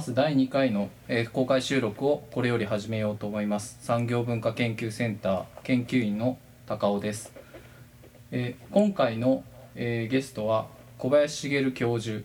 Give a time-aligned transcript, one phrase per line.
[0.00, 3.76] マス第2回の、えー公開収録をこれより始めようと思います。
[3.82, 7.34] 産業文化研究センター研究員の高尾です、
[8.30, 9.44] えー今回の、
[9.74, 12.24] えーゲストは小林茂教授、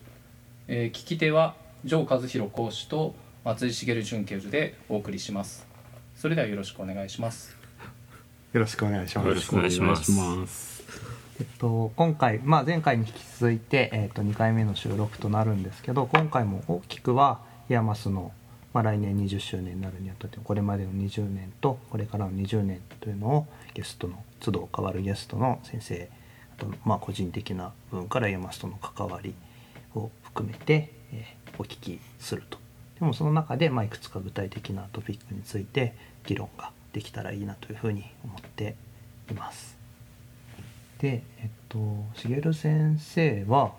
[0.70, 1.56] えー聞き手は
[1.86, 3.14] 城和弘講師と
[3.44, 5.68] 松井茂准教授でお送りします。
[6.16, 7.58] それではよろしくお願いします。
[8.54, 9.28] よろしくお願いします。
[9.28, 10.14] よろしくお願いします。
[10.14, 10.76] お願いします
[11.42, 18.32] えっと、今回、まあ、前回に引き続いて、えっと、2回目の収録となるんですけど今回も大きくはIAMASの、
[18.74, 26.10] まあ、来年20周年になるにあたってこれまでの20年とこれからの20年というのをゲストの都度変わるゲストの先生
[26.58, 29.34] あと、まあ、個人的な部分から IAMASとの関わり
[29.96, 32.58] を含めて、えーお聞きすると
[33.00, 35.94] でもその中で、まあ、いくつか具体的なトピックについて
[36.26, 38.76] 議論ができたらいいなというふうに思って
[39.30, 39.78] います。
[41.00, 41.78] で、えっと、
[42.16, 43.74] 茂先生は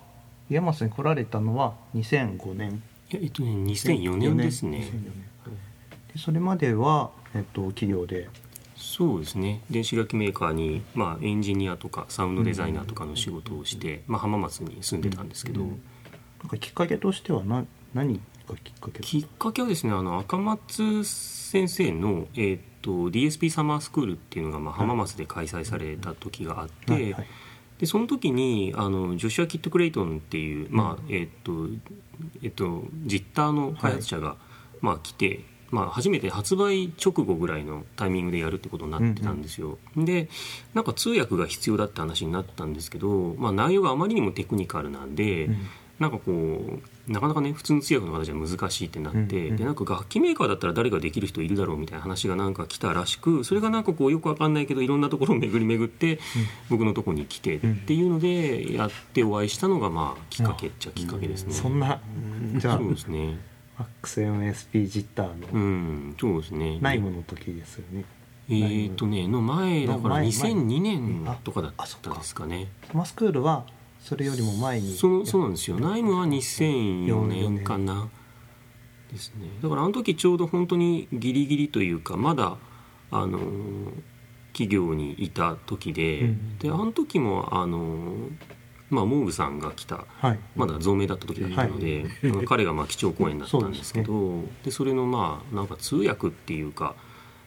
[0.51, 4.79] IAMASに来られたのは2005年えっとね2004年ですね。
[4.79, 5.13] 2004年。
[6.15, 8.29] でそれまでは、えっと、企業で？
[8.77, 9.63] そうですね。
[9.71, 15.83] 電子楽器メーカーに、まあ、エンジニアとかサウンドデザイナーとかの仕事をして、まあ、浜松に住んでたんですけど、うん
[16.43, 27.27] なんかきっかけとしては何何がきっかけきっかけはですねあの赤松先生の、えー、と DSP サマースクールっていうのが、まあ、浜松で開催された時があって、はいはい
[27.79, 31.69] でその時にあのジョシュア・キット・クレイトンっていう、まあえっ、と
[32.43, 34.37] えっ、とジッターの開発者が、
[34.81, 40.29] まあ、来て、まあ、初めて発売直後ぐらいのタイミングでやるってことになってたんですよ、で
[40.75, 45.57] なんか通訳が必要だって話になったんですけど、まあ、内容があまりにもテクニカルなんで、うん
[45.99, 56.19] なんかこうなかなかね普通の通訳の方じゃ難しいってなって、うんうんでなんか楽器メーカーだったら誰ができる人いるだろうみたいな話がなんか来たらしくそれがなんかこうよくわかんないけどいろんなところを巡り巡って、
[56.69, 61.55] 僕のとこに来てっていうのでやってお会いしたのがまあきっかけっちゃきっかけですね。
[61.55, 62.01] そんな
[62.57, 63.39] じゃあそうですね。
[64.03, 66.79] MaxMSP ジッターうのん、そうですね。
[66.81, 68.05] 内務の時ですよね、
[68.49, 72.69] えーとねの前だからの前2002年あとかだっあそったかですかね。
[72.89, 73.65] サマースクールは
[74.07, 75.79] それよりも前にそうそうなんですよ。
[75.81, 78.09] 内務は2004年かな。
[79.13, 79.49] ですね。
[79.61, 82.57] だからあの時ちょうど本当にギリギリというかまだ
[83.11, 83.93] あのー
[84.53, 88.31] 企業にいた時で、うんであの時もあのー
[88.89, 96.95] まあモーグさんが来たはいまだ存命だった時だったので、あの彼がまあ基調講演だったんですけど そうでそれのまあなんか通訳っていうか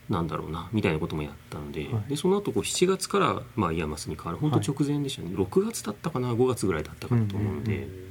[0.09, 2.09] なんだろうなみたいなこともやったので,、はい。
[2.09, 4.38] でその後こう7月からまあ IAMASに変わる。
[4.38, 8.09] 本当直前でしたね、6月だったかな5月ぐらいだったかなと思うので、うんうん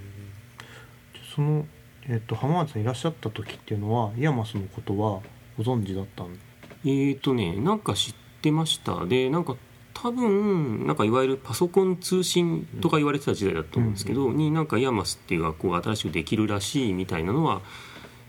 [1.39, 1.67] その、
[2.09, 5.21] えっと浜松にいらっしゃった時っていうのは IAMASのことは
[5.57, 6.37] ご存知だったん
[6.85, 9.07] えーとねなんか知ってました。
[9.07, 9.55] でなんか
[9.95, 17.63] 多分なんかいわゆるパソコン通信とか言われてた時代だと思うんですけど、になんか IAMASっていう学校が新しくできるらしいみたいなのは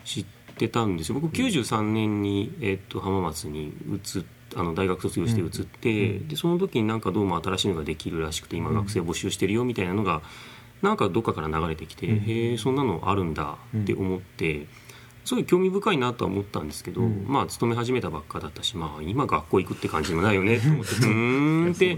[0.03, 1.19] 知ってたんですよ。
[1.19, 4.23] 僕93年に、えっと浜松に移っ
[4.55, 10.21] あの大学卒業して移って、でその時になんかどうも新しいのができるらしくて今学生募集してるよみたいなのが
[10.81, 12.17] なんかどっかから流れてきて、うん。
[12.19, 14.67] へえそんなのあるんだって思って。
[15.29, 17.23] すごい興味深いなとは思ったんですけど、うん。
[17.27, 21.97] まあ勤め始めたばっかだったし、まあ、今学校行くって感じでもないよねと思って うーんって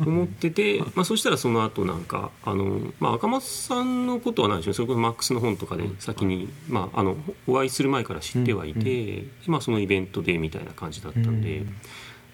[0.00, 11.66] 思ってて、まあ、そしたらその後なんかあの、まあ、赤松さんのことはないでしょうそれこそマックスの本とかで先に、まあ、あのお会いする前から知ってはいて、まあ、そのイベントでみたいな感じだったんで、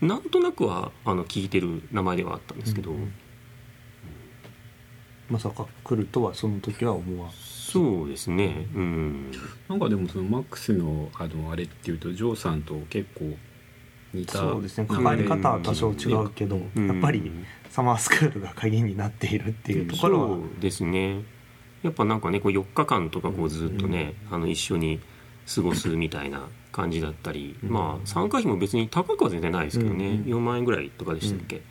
[0.01, 3.13] なんとなくはあの聞いてる名前ではあったんですけど、うん。
[5.29, 7.33] まさか来るとはその時は思わ
[7.73, 8.67] そうですね。
[8.75, 9.31] うん。
[9.69, 13.37] なんかでもそのマックスのあのあれっていうとジョーさんと結構
[14.13, 14.87] 似たそうですね。
[14.91, 16.89] 流れ関わり方は多少違うけど、うん。
[16.89, 17.31] やっぱり
[17.69, 21.23] サマースクールが鍵になっているっていうところは、そうですね。
[21.83, 25.01] やっぱなんかねこう4日間とかこうずっとね、あの一緒に
[25.53, 27.71] 過ごすみたいな感じだったり、うん。
[27.71, 30.13] まあ参加費も別に高くは全然ないですけどね、うん。
[30.13, 31.63] うん4万円ぐらいとかでしたっけ、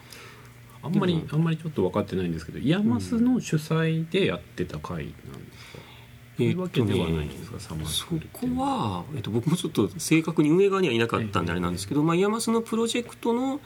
[0.82, 5.69] あんまりあんまりちょっと分かってないんですけど IAMASの主催でやってた会なんです
[6.44, 13.60] いうわけではないんですか、サマースそこは、えっと、僕もちょっと正確に運営側にはいなかったんであれなんですけど、まあ、 IAMASのプロジェクトの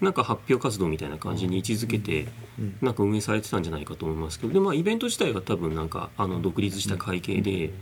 [0.00, 2.26] なんか発表活動みたいな感じに位置づけて
[2.58, 2.76] うん。
[2.82, 7.72] なんか運営されてたんじゃないかと思いますけどで、まあ、イベント自体は多分なんかあの独立した会計で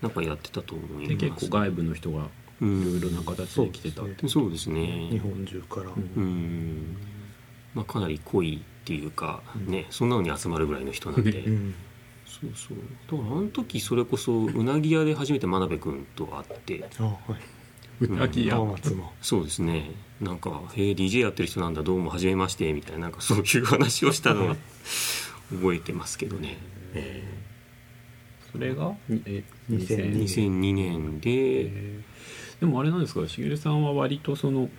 [0.00, 1.08] なんかやってたと思います。
[1.08, 2.28] で結構外部の人がい
[2.60, 5.08] ろいろな形で来てた、そうですねそうですね。
[5.10, 6.12] 日本中から、うん。
[6.16, 6.96] うん、
[7.74, 9.72] まあ、かなり濃いっていうか、うん。
[9.72, 11.74] ねそんなのに集まるぐらいの人なんで、うん
[12.40, 12.78] そうそう。
[13.18, 16.84] だからあの時それこそうなぎ屋で初めて真鍋君と会って。
[16.98, 17.10] あは
[18.00, 18.56] い、うなぎ屋。
[18.56, 19.12] 浜松の。
[19.22, 19.90] そうですね。
[20.20, 24.56] なんか「へえ DJ やってる人なんだどうも初めまして」みたいななんかそういう話をしたのは
[25.50, 26.56] 覚えてますけどね、
[26.94, 27.22] え
[28.46, 28.94] そそれが？
[29.10, 31.30] え2002 2002年で、
[31.66, 32.60] えー。
[32.60, 33.28] でもあれなんですか？
[33.28, 34.70] しげるさんは割とその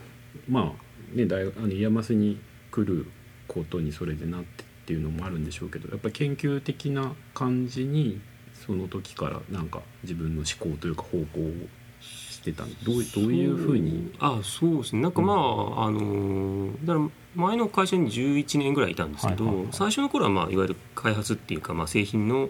[0.48, 2.40] まあね大学あの IAMASに
[2.72, 3.06] 来る
[3.46, 8.22] ことにそれでなってっていうのもあるんでしょうけどやっぱり研究的な感じに
[8.66, 11.52] その時からなんか自分の思考というか方向を
[12.00, 14.10] してたんどうどういうふうに？
[14.18, 15.02] あそうですね。
[15.02, 22.48] なんかまあ、あのーだから前の会社に11年ぐらいいたんですけど、はいはいはい最初の頃はまあいわゆる開発っていうか、まあ、製品の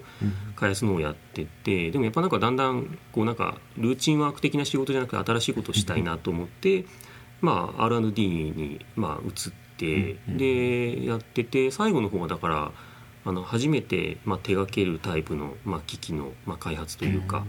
[0.55, 6.85] 開発のをやっててでもやっぱなんかだんだんこうなんかルーチンワーク的な仕事じゃなくて新しいことをしたいなと思って、
[7.41, 12.73] まあ、R&D にまあ移って、うんうんでやってて最後の方はだから
[13.25, 17.45] あの初めてまあ手掛けるタイプのまあ機器のまあ開発というか。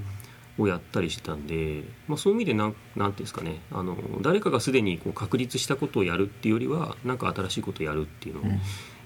[0.61, 3.61] をやったりしてたんで、まあ、そういう意味でなんなんていうんですかね。
[3.71, 8.45] あの誰かがすでにこう確立したことをやるっていうよりはなんか新しいことをやるっていうのを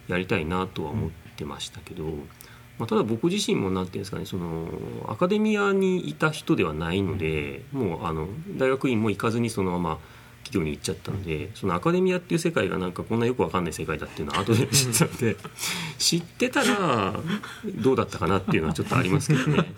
[0.08, 2.06] やりたいなとは思ってましたけど、
[2.78, 4.68] まあ、ただ僕自身もなんていうんですかねその
[5.08, 8.28] アカデミアにいた人ではないのでもうあの
[8.58, 10.00] 大学院も行かずにそのまま
[10.54, 15.36] 企業に行っちゃったのでそのアカデミアっていう世界がなんかこんなよくわかんない世界だっていうのは後で 知ったので
[15.98, 17.20] 知ってたら
[17.76, 19.74] どうだったかなっていうのはちょっとありますけどね。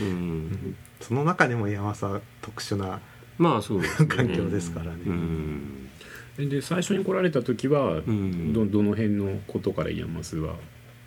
[0.00, 3.00] うんその中でも山さ特殊な
[3.36, 4.06] まあそうですね。
[4.08, 5.88] 環境ですからねうん。
[6.38, 10.54] で最初に来られた時はんどどの辺のことから IAMASは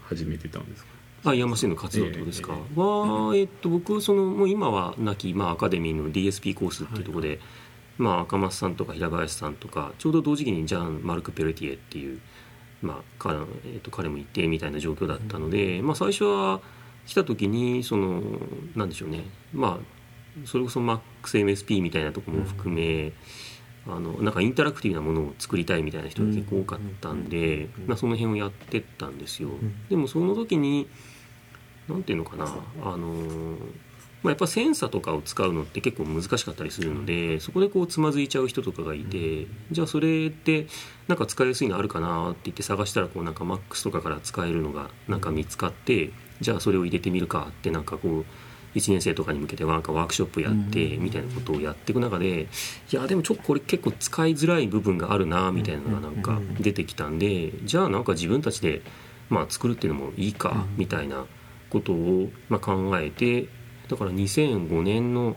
[0.03, 1.31] 始めてたんですか？
[1.31, 2.53] あ、 IAMASの活動ってことですか？
[2.53, 7.39] えは、えっと、僕、その、もう今は亡き、まあ、アカデミーの DSP コースっていうところで。
[7.97, 12.19] まあ、赤松さんとか平林さんとか、ちょうど同時期にジャン・マルク・ペレティエっていう。
[12.81, 16.61] まあ、彼、えっと、彼もいてみたいな状況だったので、まあ、最初は。
[17.05, 18.19] 来た時に、その、
[18.75, 19.25] なんでしょうね。
[19.53, 19.95] まあ。
[20.43, 23.13] それこそ MaxMSP みたいなところも含め。
[23.87, 29.49] あのなんかインタラクティブなものを作りたいみたいな人が結構多かったんで、まあ、その辺をやってったんですよ、
[29.89, 30.87] でもその時に
[31.87, 33.57] なんていうのかなあのー
[34.25, 40.65] まあ、やっぱセンサとかを使うのって結構難しかったりするのでそこでこうつまずいちゃう人とかがいてじゃあそれって
[41.07, 46.09] なんか使いやすいのあるかなって言って探したらこうなんか MAX とかから使えるのがなんか見つかって
[46.41, 48.25] じゃあそれを入れてみるかってなんかこう
[48.75, 52.47] 1年生とかに向けてなんかワークショップやってみたいなことをやっていく中で
[52.91, 58.81] いやでもちょっとこれ結構使いづらい部分があるなみたいなのがなんか出てきたんでじゃあなんか自分たちで
[59.29, 61.27] まあ作るっていうのもいいかみたいな
[61.69, 63.47] ことをまあ考えて
[63.89, 65.35] だから2005年の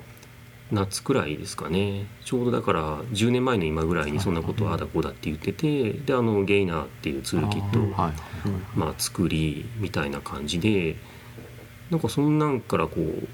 [0.71, 2.07] 夏くらいですかね。
[2.25, 8.13] ちょうどだから10年前の今ぐらいにそんなことをああだこうだって言っててであのゲイナーっていうツールキットをはい
[8.77, 10.97] まあ作りみたいな感じで
[11.91, 13.29] なんかそんなんからこう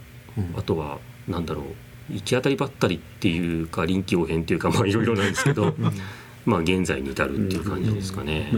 [0.57, 1.65] あとはなんだろう
[2.13, 5.75] 行き当たりばったりっていうか臨機応変っていうかまあいろいろなんですけど
[6.45, 8.53] まあ現在に至るっていう感じですかね。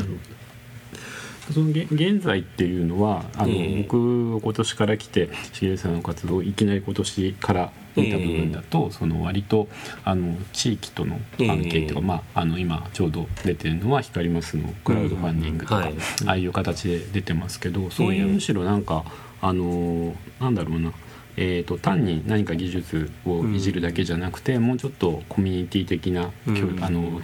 [1.52, 3.82] そのげ現在っていうのはあの、ええ。
[3.82, 9.68] 僕今年から来てしげるさんの活動をいきなり今年から見た部分だと、その割と
[10.04, 15.94] あの地域との関係っていうか、ええまあ、あの今ちょうど出てるのは光ますのクラウドファンディングとか、うんはい。
[16.26, 19.04] ああいう形で出てますけどそういうむしろなんか、
[19.40, 20.92] あのなんだろうな
[21.38, 26.78] えー、と単に何か技術をいじるだけじゃなくて、もうちょっとコミュニティ的な、うん。
[26.82, 27.20] あの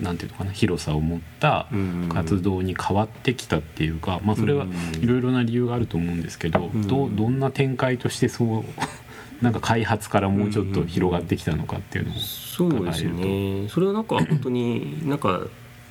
[0.00, 8.64] なんていうのかな広さを持ったうん活動に変わってきたっていうか、まあ、それはうんいろいろな理由があると思うんですけど、うんどうどんな展開としてそう
[9.42, 13.68] なんか開発からもうちょっと広がってきたのかっていうのをそうですね。
[13.68, 15.42] それはなんか本当になんか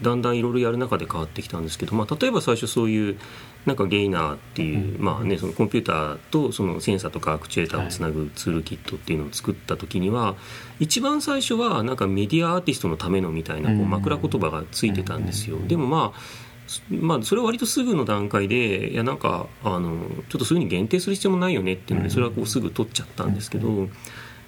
[0.02, 3.18] だんだんいろいろやる中で変わってきたんですけど、まあ、例えば最初そういう
[3.66, 10.36] なんかゲイナーっていう、まあね、そのコンピューターとそのセンサーとかアクチュエーターをつなぐツールキットっていうのを作った時には
[10.80, 13.90] 一番最初はなんかメディアアーティストのためのみたいなこううん。
[13.90, 15.58] 枕言葉がついてたんですよ。
[15.68, 16.44] でもまあ
[16.90, 23.90] まあ、それは割とすぐの段階でいやなんかあのちょっとそういうふうに限定する必要もないよねっていうのでそれはこうすぐ取っちゃったんですけど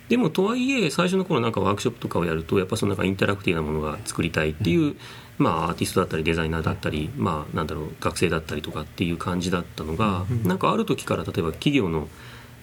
[0.10, 4.96] でもとはいえ最初の頃なんかワークショップとかをやるとやっぱそのなんかインタラクティブなものが作りたいっていう、
[5.38, 12.08] まあ、アーティストだったりデザイナーだったり、まあ、なんだろう学生だったりとかっていう感じだったのがなんかある時から例えば企業の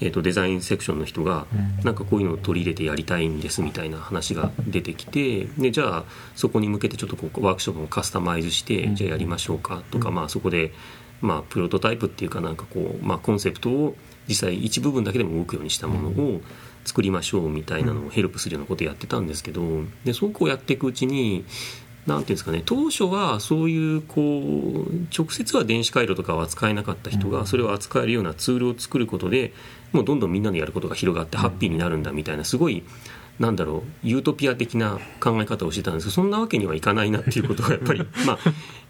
[0.03, 1.47] えー、とデザインセクションの人が
[1.85, 10.73] なんかこういうのを取り入れてやりたいんですみたいな話が出てきてでじゃあそこに向けてちょっとこうワークショップをカスタマイズしてじゃあやりましょうかとか、まあ、そこで、
[11.21, 13.95] まあ、プロトタイプっていうかなんかこう、まあ、コンセプトを
[14.29, 16.41] 実際一部分だけでも動くようにしたものを
[16.85, 19.63] 作りましょうみたいなのをヘルプするようなことをやってたんですけど
[20.05, 21.45] でそうこうやっていくうちに
[22.07, 29.53] なんていうんですかね当初はそういうこう直接は電子回路とかは扱えなかった人がそれを扱えるようなツールを作ることで
[29.93, 32.83] もうどんどんみんなでやることが広がってハッピーになるんだみたいなすごい
[33.39, 38.39] なんだろうユートピア的な考え方をしてたんですけどそんなわけにはいかないなっていうことがやっぱり まあ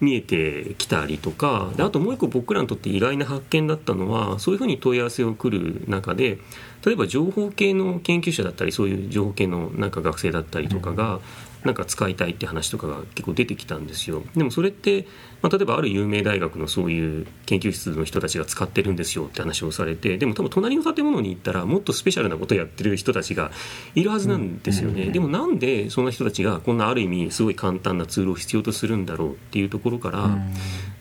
[0.01, 6.39] 見えてきたりとかであともう一個僕らにとって意外な発見だったのはそういうふうに問い合わせを来る中で
[6.85, 11.19] 例えば情報系の研究者だったりそういう情報系のなんか学生だったりとかが
[11.63, 14.23] なんか使いたいって話とかが結構出てきたんですよ。
[14.35, 15.05] でもそれって、
[15.41, 23.51] まあ、例えばある有名大学のそういう研究室の人たちが使ってるんですよって話をされてでも多分隣の建物に行ったらもっとスペシャルなことをやってる人たちが
[23.95, 30.37] いるはずなんですよね、でもなんでそんな人たちがこんなある意味すごい簡単なツールを必要とするんだろうっていうところから、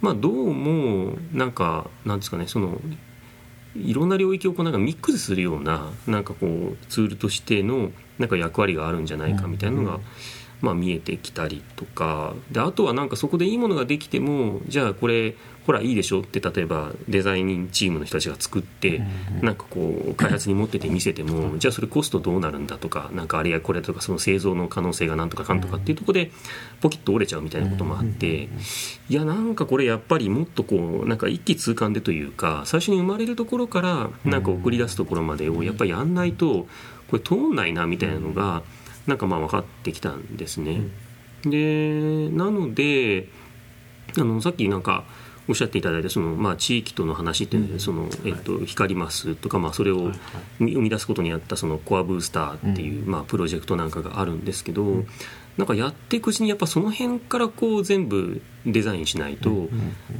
[0.00, 2.80] まあどうもなんかなんですかねその
[3.74, 10.00] いろんな領域をこうなんかミックスするようななんかこうツールとしてのなんか役割があるんじゃないかみたいなのが、
[10.62, 12.34] まあ、見えてきたりとか。
[12.50, 15.34] であとはなんかそこでいいものができてもじゃあこれ
[15.66, 16.20] ほらいいでしょ。
[16.20, 19.02] って例えばデザインチームの人たちが作って
[19.40, 25.62] なんかこう開発に持ってて見せてもじゃあそれコストどうなるんだとかなんかあれやこれとかその製造の可能性がなんとかかん。
[25.62, 26.30] とかっていうところで
[26.80, 28.48] ポキッと折れちゃうみたいなこともあって
[29.08, 36.66] いやなんかこれやっぱりもっとこうなんか一気通貫でというか最初に生まれるところからなんか送り出すところまでをやっぱりやんないと
[37.08, 38.62] これ通んないなみたいなのが
[39.06, 40.82] なんかまあ分かってきたんですね。
[41.44, 43.28] でなので
[44.16, 45.04] あのさっきなんか
[45.48, 50.12] おっしゃっていただいたその、まあ、地域との話っていうので、そのえっと、光ますとか、まあ、それを
[50.60, 55.04] 生み出すことにあったそのコアブースターっていう、まあ、プロジェクトなんかがあるんですけど、
[55.56, 59.68] なんかやっていくうちにやっぱその辺からこう全部デザインしないと、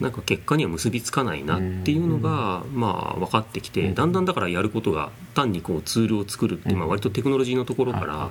[0.00, 8.30] なんか結果には結びつかないなっていうのが、まあ、分かってきてだんだんだからやることが単にこうツールを作るっていう、まあ、割とテクノロジーのところから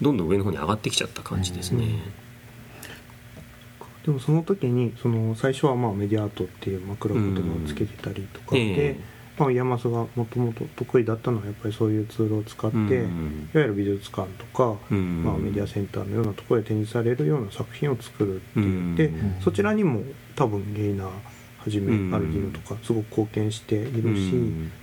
[0.00, 1.84] どんどん上の方に上がってきちゃった感じですね。
[4.04, 8.96] でもその時にその最初はまあメディアアートっていう枕言葉をつけてたりとかで、
[9.38, 12.84] まあ、山須がもともと得意だったのはやっぱりそういうツールを使って、いわ
[13.54, 19.12] ゆる美術館とか、まあ、メディアセンターのようなところで展示されるような作品を作るって言って、
[19.42, 20.02] そちらにも
[20.36, 21.12] 多分ゲイナーは
[21.66, 24.32] じめアルギノとかすごく貢献しているし、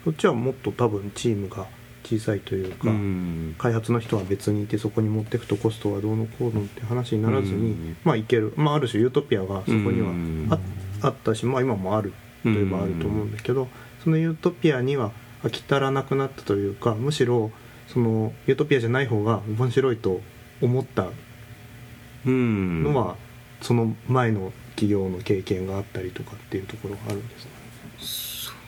[0.04, 1.66] そっちはもっと多分チームが
[2.06, 10.60] 小さいというか、うん、開発の人は別にいてそこに持っていくとコストはどうのこうのって話にならずに、うん、まあいける、まあ、ある種ユートピアがそこには
[11.02, 13.68] あ,、あったし、まあ、今もあるといえばあると思うんだけど、
[14.04, 15.12] そのユートピアには
[15.44, 17.52] 飽き足らなくなったというかむしろ
[17.88, 20.22] そのユートピアじゃない方が面白いと
[20.62, 21.08] 思った
[22.26, 23.16] のは、
[23.62, 27.52] その前の企業の経験があったりとかっていうところがあるんですね。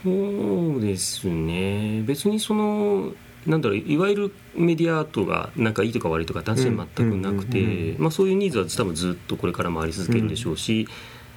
[0.01, 2.03] そうですね。
[2.03, 3.13] 別にその
[3.47, 10.87] なんだろういわゆるメディアアートがなんかいいとか悪いとか男性全くなくてそういうニーズは多分ずっとこれからもあり続けるでしょうし、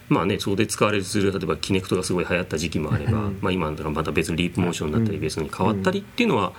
[0.09, 6.53] まあね、そこで使われるする例えばキネクトがすごい流行った時期もあれば、まあ、今だらまた別のリープモーションだったり別に変わったりっていうのは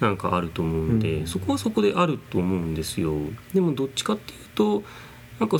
[0.00, 3.12] なんかあると思うんで、そこはそこであると思うんですよ。
[3.52, 4.82] でもどっちかっていうと
[5.38, 5.58] なんか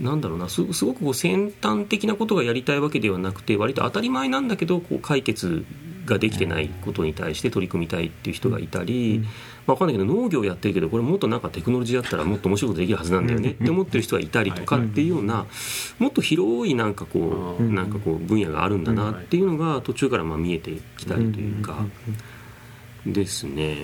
[0.00, 5.64] なんだろうなすごくこう先端的なことがやりたいわけではなくて割と当たり前なんだけどこう解決
[6.08, 9.20] ができてないことに対して取り組みたいっていう人がいたり、
[9.66, 15.46] まあ、分かんないけど農業やってるけどこれもっとなんかテクノロジーだったらもっと面白いことできるはずなんだよねって思ってる人がいたりとかっていうような
[15.98, 21.84] もっと広いなんかこうなんかこう分野があるんだなっていうのが途中からまあ見えてきたりというか
[23.06, 23.74] ですね。
[23.74, 23.78] い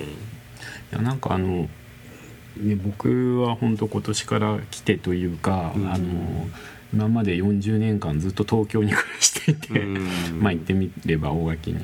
[0.92, 1.68] やなんかあの
[2.56, 6.48] ね、僕は本当今年から来てというか、うん、あの
[6.92, 9.98] 今まで40年間ずっと東京に暮らしていて、うん、
[10.40, 11.80] まあ行ってみれば大垣に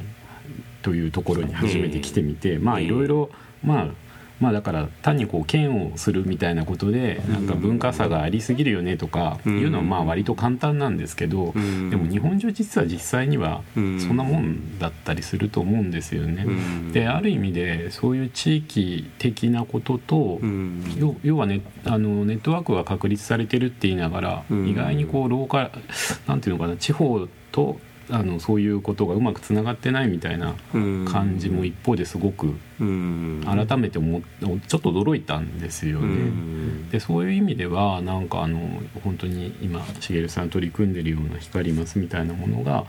[0.83, 3.31] というところに初めて来てみて、まあいろいろ
[3.63, 3.89] まあ
[4.41, 11.61] まあだから単にこう嫌悪するみたいなことでなんか文化差がありすぎるよねとかいうのはまあ割と簡単なんですけどで
[11.97, 16.47] も日本中実は実際にはそんなもんだったりすると思うんですよね。
[16.93, 20.41] である意味でそういう地域的なことと
[21.23, 25.71] 要はねあのネットワークが確立されてるって言いながら意外にこうローカル
[26.27, 27.79] なんていうのかな地方と
[28.11, 30.55] あのそういうことがうまくつながってないみたいな
[31.11, 34.21] 感じも一方ですごく改めて思
[34.67, 36.31] ちょっと驚いたんですよね。
[36.91, 42.85] でそういう意味ではなんかあの本当に今茂さん取り組んでるような光ますみたいなものが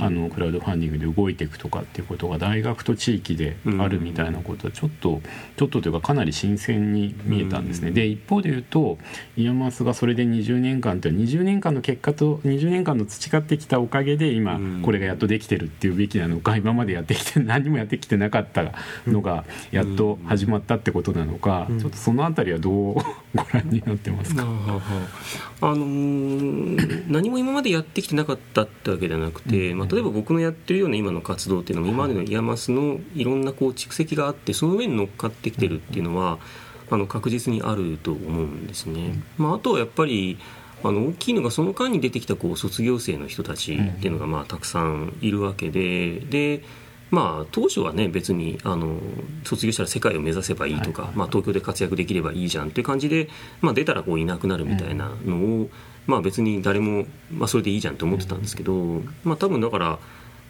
[0.00, 5.20] あのクラウドファンディングで動いていくとかっていうことが大学と地域であるみたいなことはちょっと
[5.56, 7.90] ちょっとというかかなり新鮮に見えたんですね。
[7.90, 8.98] で一方で言うと
[9.36, 18.72] IAMASがそれで20年間って20年間の結果と20年間の培ってきたおかげで今これがやっとできてるっていうべきなのか今までやってきて何もやってきてなかった
[19.06, 19.33] のが
[19.72, 22.94] やっと始まったってことなのか、ちょっとその辺りはどう
[23.34, 36.38] ご覧になってますか、あのー、何も今までやってきてなかったってわけではなくて、まあ、例えば僕のやってるような今の活動っていうのは今までの IAMASのいろんなこう蓄積があってその上に乗っかってきてるっていうのは、
[36.90, 39.22] あの確実にあると思うんですね。
[39.38, 40.38] まあ、あとはやっぱり
[40.82, 46.62] あの大きいのがその間に出てきたこう卒業生の人たちっていうのがまあたくさんいるわけでで
[47.10, 48.98] まあ、当初はね別にあの
[49.44, 53.28] 卒業したら世界を目指せばいいとか、まあ、東京で活躍できればいいじゃんっていう感じで、
[53.60, 55.70] まあ、出たらこういなくなるみたいなのを、
[56.06, 59.98] まあ、別に誰も、まあ、それでいいじゃんって思ってたんですけど、まあ、多分だから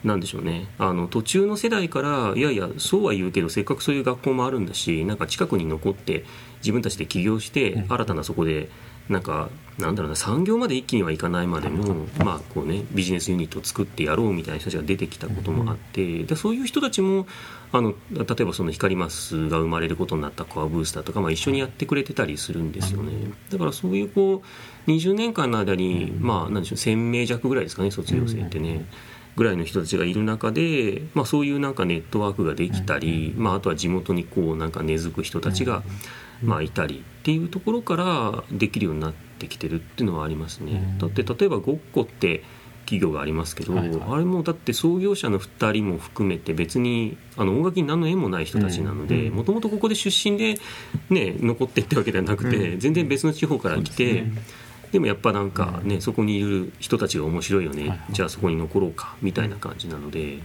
[0.05, 0.69] なんでしょうね。
[0.79, 6.25] あの途中の世代からいやいやそうは言うけどせっかくそういう学校もあるんだしなんか近くに残って
[6.59, 8.69] 自分たちで起業して新たなそこで
[9.09, 17.27] なんかなんだろうな産業まで一気にはいかないまでも、まあこうね、ビジネスユニットを作ってやろうみたいな人たちが出てきたこともあって、でそういう人たちも
[17.73, 23.13] あの例えばその光マスが生まれることになったコアブースターとか、まあ、一緒にやってくれてたりするんですよね
[23.51, 24.45] だからそういうこ
[24.87, 28.87] う20年間の間に、まあ、なんでしょう1000名弱ぐらいですかね卒業生ってね。
[29.37, 35.83] ぐらいの人たちがいる中で、まあ、そういうなんかネットワークができたり、まあ、あとは地元にこうなんか根付く人たちが、
[36.41, 40.99] まあ、いたりっていうところからできるようになってきてるっていうのはありますね。
[40.99, 42.43] だって例えばごっこって
[42.85, 50.61] 企業がありますけど、はいはい、あれもだって創業者の2人も含めて別にあの音楽に何の縁もない人たちなのでもともとここで出身で、
[51.09, 54.25] ね、残ってってわけではなくて、うん、全然別の地方から来て。
[54.93, 60.39] でもやっぱなんかね、そこにいる人たちが面白いよね、じゃあそこに残ろうかみたいな感じなので、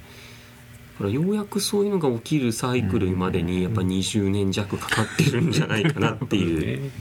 [1.00, 6.92] からようやくそういうのが起きるサイクルまでにやっぱ20年弱かかってるんじゃないかなっていう。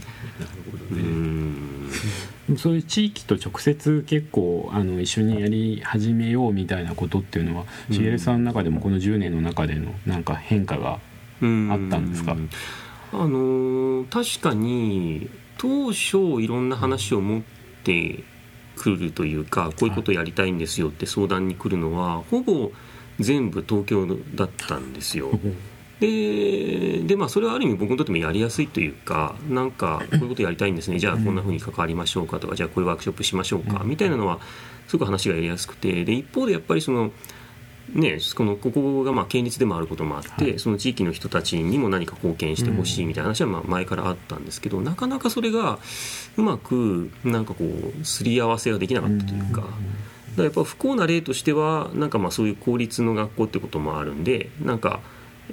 [2.56, 11.00] そういう地域と直接結構あの一緒にやり始めようみたいなことっていうのはしげるさんの中でもこの10年の中でのなんか変化があっ
[11.40, 12.36] たんですか？
[13.12, 15.28] あの確かに
[15.58, 17.42] 当初いろんな話を持っ
[17.84, 18.24] て
[18.76, 22.70] くるというかこういうことやりたいんですよって相談に来るのはほぼ
[23.18, 25.30] 全部東京だったんですよ。
[26.00, 34.38] ででまあそれはある意味僕にとってもやりやすいというかなんかこういうことやりたいんですねじゃあこんなふうに関わりましょうかとかじゃあこういうワークショップしましょうかみたいなのは
[34.86, 37.10] すごく話がやりやすくてで一方でやっぱりその。
[37.94, 45.78] ね、このここがまあ県立でもあることもあって、はい、その地域の人たちにも何か貢献してほしいみたいな話はまあ前からあったんですけど、なかなかそれが
[46.36, 49.64] うまくなんかこうすり合わせができなかったというか。
[50.38, 55.00] だやっぱ不幸な例としてはなんかまあそういう公立の学校ってこともあるんでなんか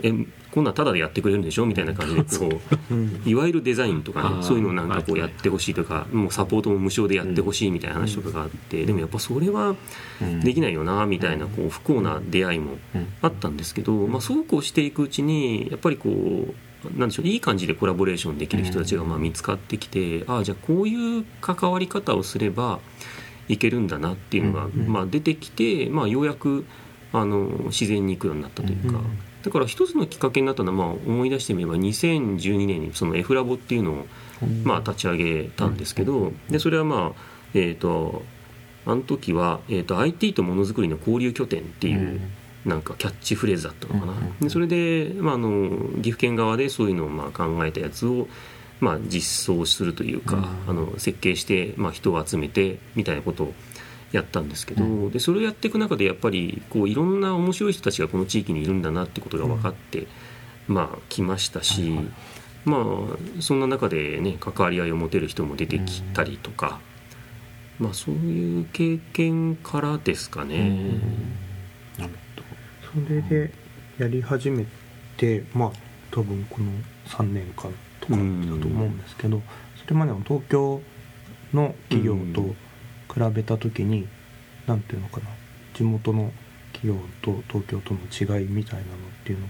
[0.02, 0.12] え
[0.52, 9.76] こんなんただでやってくれるんでしょみたいな感じでこう いわゆるデザインとかねそういうのをなんかこうやってほしいとかもうサポートも無償でやってほしいみたいな話とかがあってでもやっぱそれは
[10.44, 12.78] できないよなみたいなこう不幸な出会いも
[13.22, 22.80] あったんですけどまあそうこうしていくうちにやっぱりこうなんでしょういい感じでコラボレーションできる人たちがまあ見つかってきてああじゃあこういう関わり方をすれば
[23.48, 26.66] いけるんだなっていうのが、まあ、出てきて、まあ、ようやく
[27.14, 29.00] あの自然にいくようになったというか。
[29.44, 34.06] だから一つのきっかけになったのは、まあ、思い出してみれば2012年にその F ラボっていうのを、
[34.64, 37.20] まあ、立ち上げたんですけどでそれはまあ
[37.54, 38.24] えっ、と
[38.88, 42.22] あの時は、えーと、IT とものづくりの交流拠点っていう
[42.66, 48.28] なんかキャッチフレーズだったのかな、でそれで、まあ、あの岐阜県側でそういうのをまあ考えたやつを、
[48.80, 53.54] まあ、実装するというか、あの設計して、まあ、人を集めてみたいなことを
[54.12, 60.08] やったんですけど、でそれをやっていく中でやっぱりこういろんな面白い人たちがこの地域にいるんだなってことが分かって、
[60.68, 61.94] まあ来ましたし、
[62.66, 66.80] まあそんな中でね関わり合いを持てる人も出てきたりとか、
[67.80, 70.70] まあそういう経験からですかね。
[71.98, 72.14] なる
[72.94, 73.04] ほど。
[73.06, 73.52] それで
[73.98, 74.66] やり始め
[75.18, 75.72] てまあ
[76.12, 76.72] 多分この
[77.08, 77.74] 3年間
[78.08, 79.42] とかだと思うんですけど、
[79.84, 80.82] それまでの東京
[81.54, 82.56] の企業と
[83.14, 84.08] 比べた時に
[84.68, 85.28] 何ていうのかな
[85.74, 86.32] 地元の
[86.74, 88.00] 企業と東京との
[88.40, 89.48] 違いみたいなのっていうの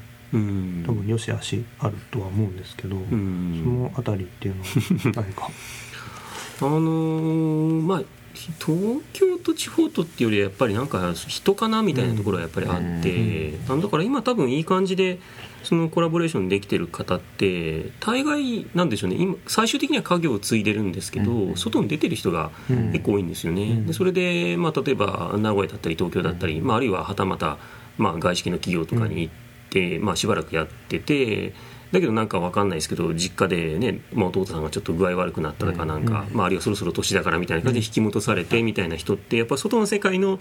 [0.86, 4.68] 多分よしあしあるとは思うんですけど、その辺りっていうのは
[5.16, 5.50] 何か？
[6.62, 8.02] あのー、まあ
[8.36, 15.20] 東京と地方とっていうよりやっぱりなんか人かなみたいなところはやっぱりあって、うん、だから今多分いい感じで
[15.64, 23.64] そのコラボレーションできてる方って大概なんでしょうね今最終的には家業を継いでるんですけど、うん、外に出てる人が結構多いんですよね。
[23.64, 27.58] うん、でそれで、まあ、例えば名古屋だったり東京だったり、まあ、あるいははたまた、
[27.98, 29.34] まあ、外資系の企業とかに行っ
[29.72, 31.54] て、まあ、しばらくやってて。
[31.92, 40.40] だけどなんか分かんないですけど実家でね、まあ、弟さんがちょっと具合悪くなったとかなんか、まあ、あるいはそろそろ年だからみたいな感じで引き戻されてみたいな人ってやっぱ外の世界の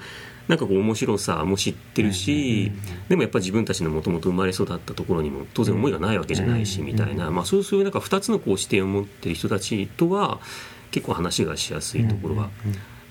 [0.48, 2.72] なんかこう面白さも知ってるし
[3.09, 10.40] でもやっぱ自分たちのもともと生まれ育ったところにも当然思いがないわけじゃないしみたいな、まあ、そういうなんか2つのこう視点を持ってる人たちとは
[10.90, 12.50] 結構話がしやすいところは。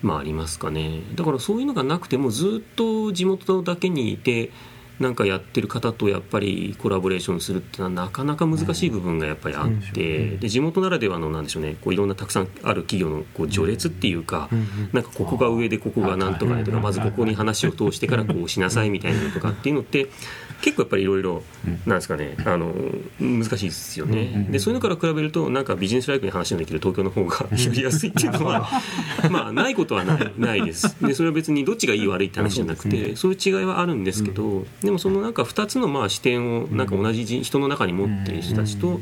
[0.02, 1.00] まあ、ありますかね。
[1.14, 4.50] だからそういうのがなくてもずっと地元だけにいて
[5.00, 11.76] なんかやってる方とやっぱりコラボレーションするっていうのはなかなか難しい部分がやっぱりあってで地元ならではのなんでしょうね。
[11.80, 14.48] こういろんなたくさんある企業のこう序列っていうか
[14.92, 20.08] なんかここが上でここがなんとかでとかまずここに話を通してからこうしなさいみたいなのとかっていうのって
[20.62, 21.42] 結構やっぱりいろいろ
[21.84, 22.36] なんですかね。
[22.46, 22.72] あの
[23.20, 24.48] 難しいですよね。
[24.50, 28.68] でそういうのから比べるとなんかビジネスライクに話のできる東京の方がやりやすいっていうのは
[29.30, 30.96] まあないことはないないです。
[31.04, 39.00] でそれは別にどっちがいい悪いって話じゃなくてそういう違いはあるんですけどでもそのなんか2つのまあ視点をなんか同じ人の中に持っている人たちと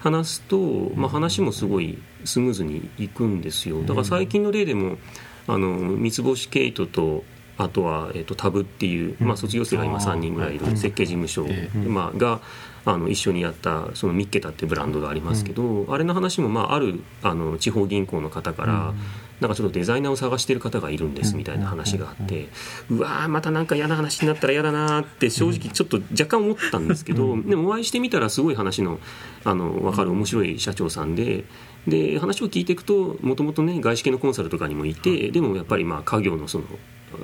[0.00, 0.58] 話すと、
[0.94, 3.82] まあ、話もすごいスムーズにいくんですよ。
[3.82, 4.98] だから最近の例でも
[5.46, 7.24] あの三つ星ケイトと
[7.56, 11.46] あとは、えー、とタブっていう、まあ、卒業生が今3人ぐらいいる設計事務所、
[11.86, 12.40] まあ、が
[12.84, 18.94] あの一緒にやったそのミッケタっていうブランドがありますけど、あれの話も、まあ、あるあの地方銀行の方から、
[19.42, 22.48] なんかちょっとデザイナーを探してる方がいるんですみたいな話があって、
[22.88, 29.00] うわーまたなんか嫌な話になったら嫌だなって正直ちょっと若干思ったんですけど、でもお会いしてみたらすごい話の
[29.44, 31.44] あの分かる面白い社長さんで。
[31.84, 36.64] で話を聞いていくともともとね外資系のコンサルとかにもいてでもやっぱりまあ家業のその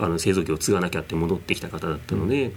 [0.00, 2.50] あの製造業を継がなきゃって戻ってきた方だったので、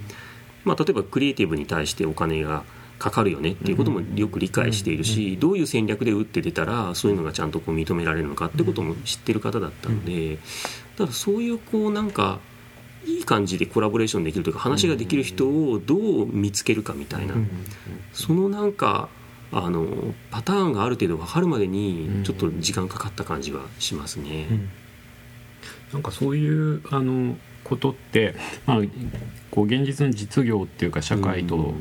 [0.63, 2.63] まあ、例えばクリエイティブに対してお金が
[3.02, 10.38] かかるよねっていうこともよく理解しているし、どういう戦略で打って出たらそういうのがちゃんとこう認められるのかってことも知ってる方だったので、
[11.00, 12.40] ただそういうこうなんか
[13.08, 17.34] いい感じでコラボレーションできるというか話ができる人をどう見つけるかみたいな、
[18.14, 19.10] そのなんか
[19.52, 24.46] あのパターンがある程度分かるまでにちょっと時間かかった感じはしますね。
[25.92, 28.78] なんかそういうあのことって、まあ、
[29.52, 31.74] こう現実の実業っていうか社会と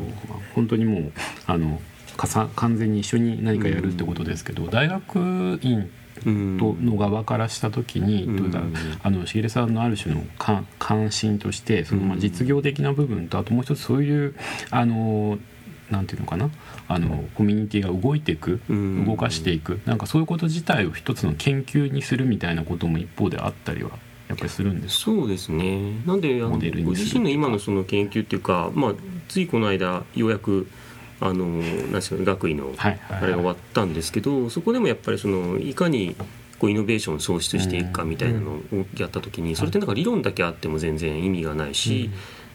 [0.54, 1.12] 本当にもう
[1.46, 1.80] あの
[2.16, 5.90] かさ完全に一緒に何かやるってことですけど、大学院
[6.26, 8.36] うんとの側からした時に、うん。
[8.36, 8.60] どうだ
[9.02, 14.34] あの茂さんのある種のか関心としてそのまあ実業的な部分とあともう一つそういう
[14.70, 15.38] あの
[15.90, 16.50] なんていうのかな
[16.88, 19.06] あのコミュニティが動いていくうん。
[19.06, 23.90] 動かしていくなんかそういうこと自体を一つの研究にするみたいなことも一方であったりは
[24.30, 25.04] やっぱりするんですか？
[25.06, 26.00] そうですね。
[26.06, 26.56] なんであのご
[26.92, 28.92] 自身の今のその研究っていうか、まあ、
[29.28, 30.68] ついこの間ようやく
[31.20, 32.88] あのなんですかね学位のあ
[33.20, 36.14] れが終わったんですけど、そこでもやっぱりそのいかに
[36.58, 38.60] こうイノベーションを創出していくかみたいなのを
[38.96, 42.10] やった時にそれってなんか理論だけあっても全然意味がないし、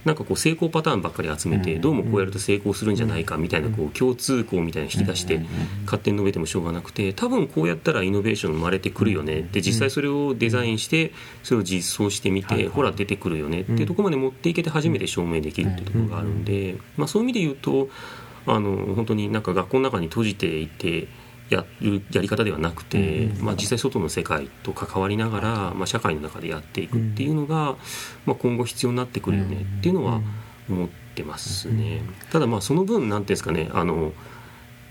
[0.05, 5.41] なんかこう成功パターンばっかり集めてどうもこうやると成功するんじゃないかみたいなこう共通項みたいなの引き出して
[5.85, 11.11] 勝手に述べてもしょうがなくて多分こうやったらイノベーション生まれてくるよねで実際それをデザインして
[11.43, 17.89] それを実装してみてほら出てくるよねっていうところまで持っていけて初めて証明できるっていうところがあるんでまあそういう意味で言うと
[18.45, 21.07] あの本当になんか学校の中に閉じていて
[21.49, 27.75] やるやり方ではなくて、まあ、実際外の世界と関わりながら、まあ、社会の中でやっていくっていうのが、
[28.25, 30.21] まあ、今後必要になってくるよねっていうのは
[30.69, 32.01] 思ってますね。
[32.31, 34.11] ただまあその分なんていうんですかねあの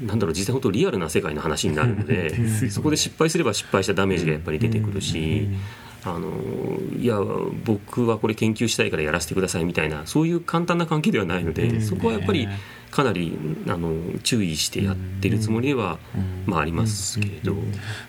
[0.01, 2.35] なんだろう実際本当リアルな世界の話になるので
[2.71, 5.49] そこで失敗すれば失敗したダメージがやっぱり出てくるし。
[6.07, 6.29] あの
[6.99, 7.19] いや
[7.65, 12.47] 僕はこれ研究したいからやらせてくださいみたいなそういう簡単な関係ではないので、そこはやっぱり
[12.95, 15.99] かなりあの注意してやってるつもりでは、
[16.47, 17.57] まあ、ありますけれど、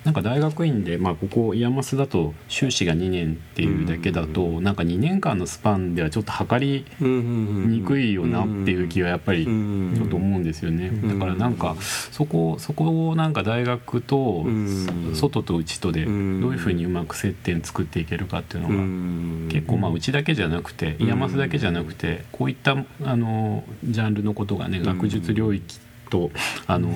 [0.04, 11.76] なんか大学院で、まあ、ここ IAMASだと修士が2年っていうだけだと、なんか2年間のスパンではちょっと測りにくいよなっていう気はやっぱりちょっと思うんですよね、だからなんか
[12.12, 15.16] そこそこをなんか大学とうん。
[15.16, 26.32] 外と内とでどういうふうにうまく接点作っていけるかっていうのが結構まあうちだけじゃなくて IAMASだけじゃなくてこういったあのジャンルのことがね学術領域と
[26.68, 26.90] あの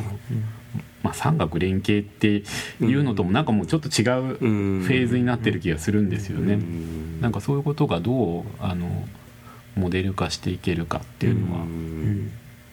[1.04, 2.44] まあ産学連携って
[2.82, 6.60] いうのともなんかもうちょっと違うフェーズになってる気がするんですよね。
[7.22, 9.08] なんかそういうことがどうあの
[9.76, 11.66] モデル化していけるかっていうのは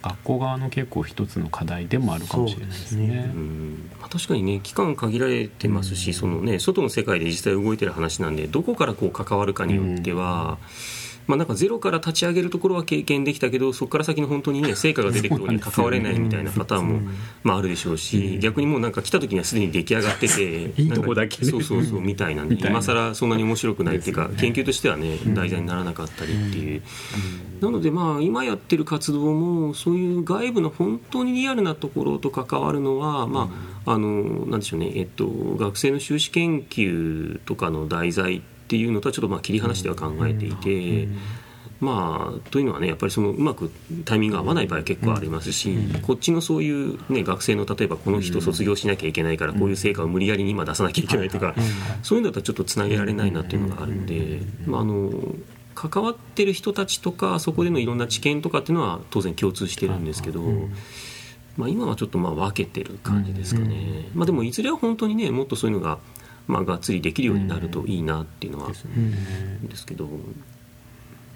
[0.02, 3.06] 学校側の結構一つの課題でもあるかもしれないですね。
[3.06, 3.30] すね。
[3.34, 3.90] うん。
[4.00, 10.58] まあ、確かにね期間限られてますし、そのね、外の世界で実際動いてる話なんでどこからこう関わるかによっては、
[11.26, 17.10] まあ、なんかゼロから立ち上げるところは経験できたけどそこから先の本当にね成果が出てくるのに関われないみたいなパターンも、
[17.42, 26.82] まあ、あるでしょうし、逆にもうなんか来た時にはすでに出来上がってていいとこだけそうそうそうみたいなんで今更そんなに面白くないっていうか、研究としてはね題材にならなかったりっていう。
[27.60, 33.50] なのでまあ今やってる活動もそういう外部の本当にリアルなところと関わるのは、ま
[33.84, 41.08] ああのなんでしょうね、えっと、学生の修士研究とかの題材っていうのとはちょっとまあ切り離しては考えていて。
[41.78, 43.70] まあ、というのはねやっぱりそのうまく
[44.06, 51.54] タイミングが合わない場合結構ありますし、こっちのそういう、ね、学生の例えばこの人卒業しなきゃいけないからこういう成果を無理やりに今出さなきゃいけないとか、
[52.02, 55.12] そういうのだったらちょっとつなげられないなっていうのがあるんで、まあ、あの
[55.74, 60.40] 関わってる人たちとかそこでのいろんな知見とかっていうのは当然共通してるんですけど、
[61.58, 65.98] まあ、今はちょっとまあ分けてる感じですかね、まあ、でもいずれは本当にねもっとそういうのが
[66.46, 70.08] まあがっつりできるようになるといいなっていうのはですけど。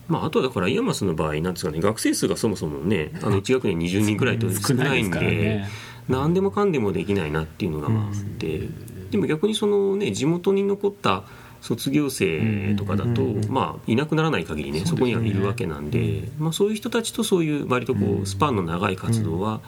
[0.09, 5.65] まあ、あとはだから IAMASの場合なんですかね学生数がそもそもねあの1学年20人ぐらいと少ないんで
[6.09, 8.69] 何でもかんでもできないなっていうのがまああって。
[9.13, 11.25] でも逆にそのね地元に残った
[11.61, 19.61] 卒業生とかだと、まあ、いなくならない限りねそこにはいるわけなんで、まあ、そういう人たちとそういう割とこうスパンの長い活動は、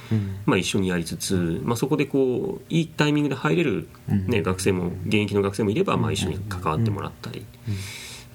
[0.46, 7.44] まあ、一緒にやりつつ、まあ、そこでこういいタイミングで入れる、ね、学生も現役の学生もいれば、まあ、一緒に関わってもらったり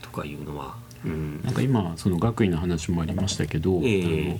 [0.01, 0.75] とかいうのは。
[1.05, 4.39] うん、なんか今その学位の話もありましたけど、えー、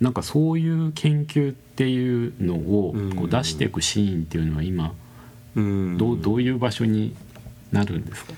[0.00, 4.94] なんかそういう研究っていうのをこう出していくシーンっていうのは今、
[5.56, 7.16] うん、どうどういう場所に
[7.72, 8.32] なるんですか？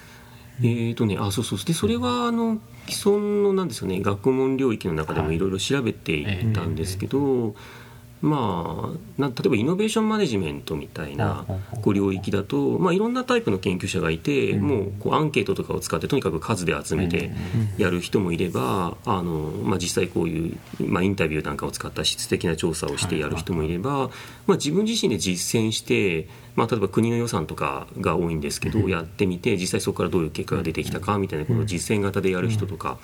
[0.60, 1.58] えーとね、あそうそう。
[1.64, 5.38] でそれはあの既存のなんですよね学問領域の中でもい。
[5.38, 7.52] ろいろ調べていったんですけど、はいえ。
[7.52, 7.54] ー
[8.20, 11.44] まあ、な例えばイノベーションマネジメントみたいな
[11.82, 17.30] こう領域だと、まあ、いろんなタイプの研究者がいて、もうこうアンケートとかを使ってとにかく数で集めて
[17.76, 24.10] やる人もいればあの、まあ、実際こういう、まあ、インタビューなんかを使った質的な調査をしてやる人もいれば、
[24.46, 32.98] まあ、自分自身で実践して、まあ、例えば国の予算とかが多いんですけど、やってみて実際そこからどういう結果が出てきたかみたいなことを実践型でやる人とか。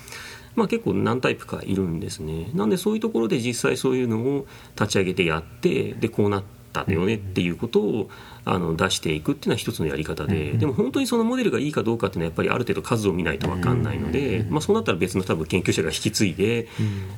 [0.56, 2.50] まあ、結構何タイプかいるんですね。
[2.54, 4.46] なんでそういうところで実際そういうのを
[4.78, 8.10] 立ち上げてやってでこうなったよねっていうことを
[8.44, 10.52] あの出していくっていうのは一つのやり方で。
[10.52, 16.68] でも本当にそのモデルがいいかどうかっていうのはやっぱりある程度数を見ないと分かんないので、まあ、そうなったら別の多分研究者が引き継いで、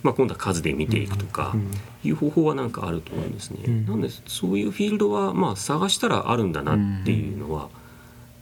[0.03, 1.55] まあ、今度は数で見ていくとか
[2.05, 3.85] いう方法はなんかあると思うんですね。
[3.89, 7.69] なんでそういうフィールドはまあ探したらあるんだなっていうのは。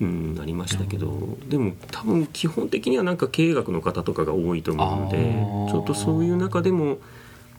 [0.04, 6.98] うん、ありましたけど、でも多分基本的にはなんか経営学の方とかが多いと思うのでちょっとそういう中でも、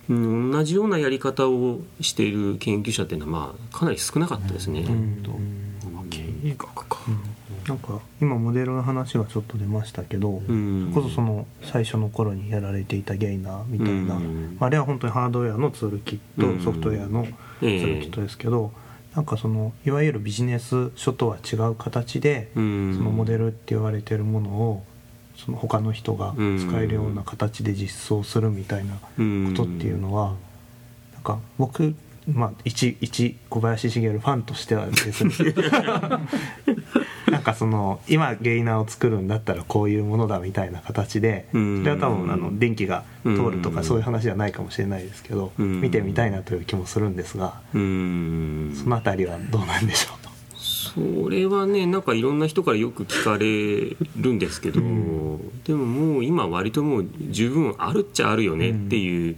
[0.09, 4.81] うん、同じようなやり方をしている研究者っていうのはまあかなり少なかったですね。
[4.81, 5.23] うん、
[6.09, 6.99] 経営学か、
[7.67, 17.25] なんか今モデルの話がちょっと出ましたけど、うん、こそその最初の頃にやられていたゲイナーみたいな、うん、あれは本当にハードウェアのツールキット、ソフトウェアの
[17.59, 18.71] ツールキットですけど、
[19.15, 24.83] なんかそのいわゆるビジネス書とは違う形で、そのモデルって言われてるものを
[25.37, 28.99] その他の人が使えるような形で実装するみたいなこ
[29.55, 30.35] とっていうのは、
[31.13, 31.95] なんか僕
[32.31, 35.33] まあ一一小林茂ファンとしてはですね。
[37.31, 50.25] なんかその今ゲイナーを作るんだったらこういうものだみたいな形でそれは多分あの電気が通るとかそういう話じゃないかもしれないですけど見てみたいなという気もするんですがその辺りはどうなんでしょう
[50.95, 59.35] それはねなんかいろんな人からよく聞かれるんですけど、うん、でももう今割ともう十分あるっちゃあるよねっていう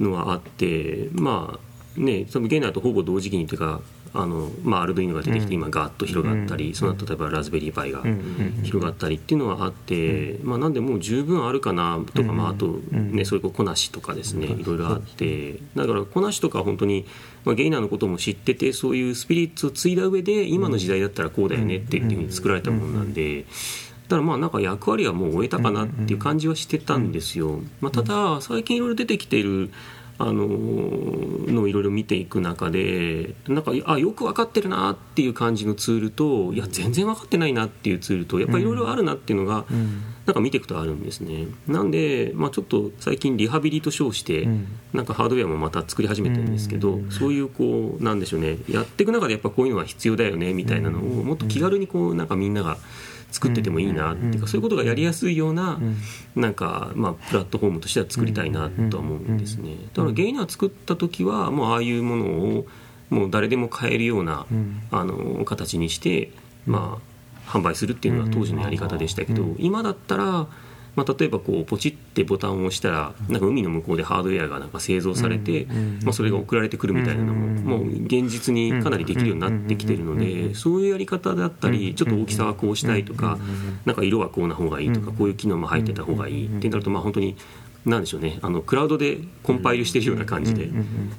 [0.00, 3.80] のはあってまあね多分ゲイナーとほぼ同時期にというか
[4.14, 8.02] あの、まあ、アルドイノが出てきて今ガーッと広がったり、その後例えばラズベリーパイが
[8.62, 17.04] 広がったりっていうのはあって、まあ、なんでもう十分あるかなとか、まあ、あと、ね、そういうこなしとかですねいろいろあってだからこなしとか本当に、
[17.44, 23.46] まあ、ゲイナーのことも知っててそういうスピリッツを継いだ上で今の時代だったらこうだよねっていうふうに作られたものなんで。
[24.04, 27.60] だからまあなんか役割はもう終えたかなっていう感じはしてたんですよ。
[27.80, 29.70] まあ、ただ最近いろいろ出てきている
[30.18, 41.46] あののをいろいろ見ていく中でなんかあよく分かってるなっていう感じのツールといや全然分かってないなっていうツールとやっぱりいろいろあるなっていうのが、うん、なんか見ていくとあるんですね。
[41.66, 48.58] なんで、まあ、ちょっと最近リハビリと称して、うん、なんかハードウェアもまた作り始めてるんですけど、うん、そういうこうなんでしょうね。
[48.68, 52.78] やっていく中でやっぱこういうのは必要だよねみたいなのをもっと気軽にこうなんかみんなが
[53.34, 55.80] 作っててもいいなっていうかそういうことがやりやすいような
[56.36, 59.76] なんかまあプラットフォームとしては作りたいなとは思うんですね。
[59.92, 62.66] だからゲイナー作った時はもうああいうものを
[63.10, 64.46] もう誰でも買えるような
[64.92, 66.30] あの形にして
[66.64, 67.00] ま
[67.46, 70.46] あ販売するっていうのは当時のやり方でしたけど今だったら
[70.96, 75.66] まあ、例えばこうポチってボタンを押したらなんか海の向こうでハードウェアがなんか製造されて、
[76.04, 83.38] まあ、それが送られてくるみたいなのももう現実にかなりできるようになってきてるのでそういうやり方だったりちょっと大きさはこうしたいとか
[83.84, 87.36] なんか色はこうな方がいいとかこういう機能も入ってた方がいいってなるとまあ本当に
[87.84, 88.38] なんでしょうね。
[88.40, 90.70] あのクラウドでコンパイルしてるような感じで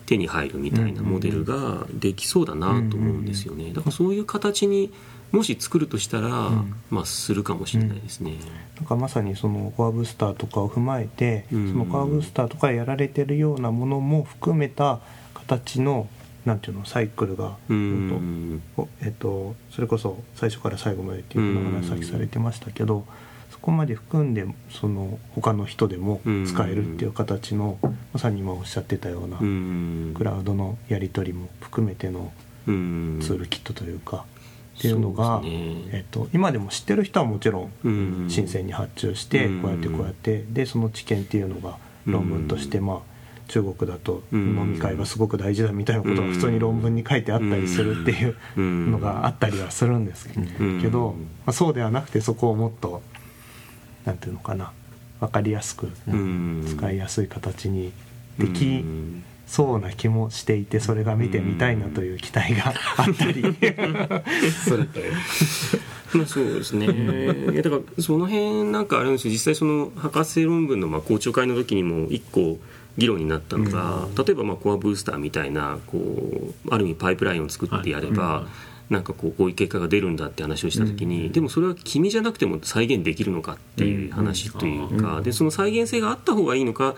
[0.08, 3.72] 手に入るみたいなモデルができそうだなと思うんですよね。
[3.72, 4.92] だからそういう形に
[5.32, 8.36] もし作るとしたら、うん、まあするかもしれないですね、
[8.78, 15.00] なんかまさにそのコアブスターとかを踏まえて、そのコアブスターとかやられてるようなものも含めた
[15.34, 16.08] 形の
[16.46, 18.62] なんていうのサイクルが、うん。
[18.76, 23.06] とえっと、それこそ最初から最後までっていうのがさっきされてましたけど
[23.50, 27.80] そこまで含んでその他の人でも使えるっていう形の、
[28.14, 30.14] まさに今おっしゃってたような、うん。
[30.16, 32.32] クラウドのやり取りも含めての
[32.68, 33.20] うん。
[33.22, 34.26] ツールキットというか、
[34.78, 35.48] っていうのがね。
[35.92, 38.26] えっと、今でも知ってる人はもちろんうん。
[38.30, 39.62] 申請に発注してうん。
[39.62, 43.00] こうやってこうやってでその知見っていうのが論文としてうんまあ
[43.48, 44.58] 中国だとうん。
[44.58, 48.92] 飲み会がすごく大事だみたいなことが普通に論文に書いてあったりするっていううん。
[48.92, 50.82] のがあったりはするんですうん。
[50.82, 53.02] けど、まあ、そうではなくてそこをもっと
[54.04, 54.72] なんていうのかな
[55.20, 56.66] 分かりやすくうん。
[56.68, 57.94] 使いやすい形に
[58.38, 63.44] でうきんそうな気もしていてそれが見てみたいなという期待があったり。
[64.68, 65.00] それと
[66.14, 66.86] まあ そうですね。
[67.54, 69.34] いやだからその辺なんかあるんですよ。
[69.34, 72.58] 実際その博士論文のまあ公聴会の時にも一個
[72.98, 78.50] 議論になったのが、例えばまあコアブースターみたいなこうある意味パイプラインを作ってやれば、はいうん。
[78.90, 86.96] なんかこうこういう結果が出るんだって話をした時に、でもそれは君じゃなくても再現できるのかっていう話というか、でその再現性があった方がいいのか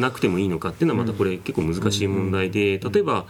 [0.00, 3.26] なくてもいいのかっていうのはまたこれ結構難しい問題で例えば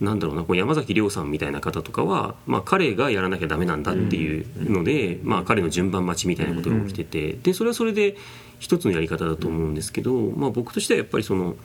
[0.00, 8.16] なんだろうなこう山崎亮さんみたいな方とかは、まあ、彼がやらなきゃダメなんだっていうので、まあ、彼の順番待ちみたいなことが起きててでそれはそれで
[8.60, 11.56] 一つのやり方だと思うんですけど、まあ、僕としてはやっぱりその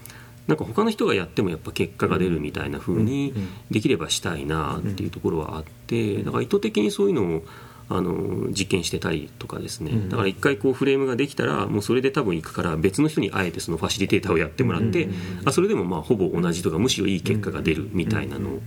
[0.48, 3.34] なんか他の人がやってもやっぱ結果が出るみたいな風に
[3.72, 7.44] できればしたいなっていうところはあってだから意図的にそういうのを
[7.90, 9.92] あの実験してたりとかですね。
[10.10, 15.10] だから一回こうフレームができたらもうそれで多分行くから別の人にあえてそのファシリテーターをやってもらって
[15.46, 18.60] あそれでもまあほぼ同じとかむしろいい結果が出るみたいなの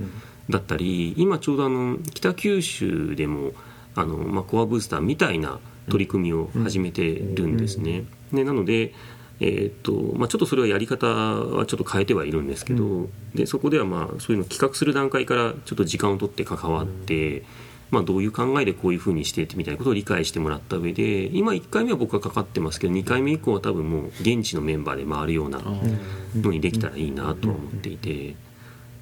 [0.50, 3.52] だったり今ちょうどあの北九州でも
[3.94, 8.04] あの、まあ、コアブースターみたいな取り組みを始めてるんですね。
[8.32, 8.92] でなので
[9.38, 17.44] えーっとまあ、ちょっとそれはやり方はちょっと変えてはいるんですけど、でそこではまあそういうのを企画する段階からちょっと時間を取って関わって、
[17.90, 28.34] まあ、どういう考えでこういうふうにしてってみたいなことを理解してもらった上で今1回目は僕はかかってますけど2回目以降は多分もう現地のメンバーで回るようなのにできたらいいなとは思っていて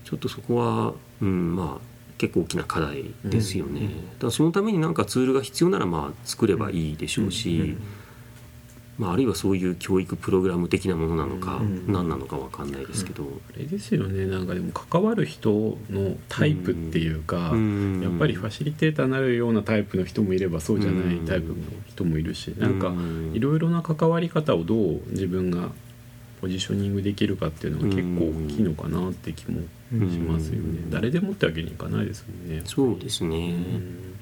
[0.05, 0.93] ちょっとそこは、
[1.23, 3.81] うん、まあ結構大きな課題ですよね。
[3.81, 7.77] だからそのためになんかツールが必要ならまあ作ればいいでしょうし、
[8.97, 13.25] まあ、あるいはそういう教育プログラム的なものなのか何なのかわかんないですけど。
[13.25, 14.27] あれですよね。
[14.27, 18.01] なんかでも関わる人のタイプっていうか、うん。
[18.03, 21.57] やっぱりファシリテーターになるようなタイプの人もいればそうじゃないタイプの
[21.89, 25.71] 人もいるし、なんかうんいろいろな関わり方をどう自分が
[26.41, 30.91] ポジショニングできるかっていうのが結構大きいのかなって気もしますよね、うん。
[30.91, 32.63] 誰でもってわけにいかないですもんね。
[32.65, 34.15] そうですね、うん。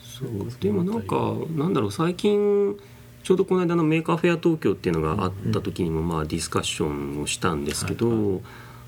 [0.00, 0.28] そう。
[0.60, 1.92] でもなんかなんだろう。
[1.92, 2.76] 最近
[3.22, 8.40] ちょうどこの間の Maker Faire 東京っていうのがあった時にもまあディスカッションをしたんですけど、はい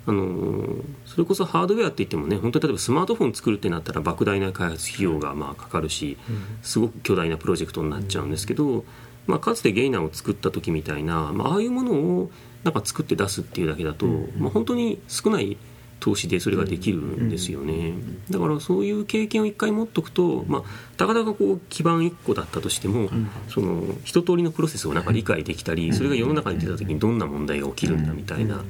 [0.04, 6.18] あのそれこそハードウェアって言ってもね本当に例えばスマートフォン作るってなったら莫大な開発費用がまあかかるし
[6.62, 8.84] すごく巨大なプロジェクトになっちゃうんですけど、
[9.26, 12.30] まあ、かつて Gainer を作った時みたいな、まあ、ああいうものを
[12.64, 14.06] なんか作って出すっていうだけだと、
[14.38, 15.56] まあ、本当に少ない
[16.02, 17.94] 投資でそれができるんですよね、
[18.28, 20.62] だからそういう経験を一回持っとくと、まあ、
[20.96, 23.08] たかだかこう基盤1個だったとしても、
[23.48, 28.64] その一通りのプロセスをなんか理解できたりそれが世の中に出た時にどんな問題が起きるんだみたいな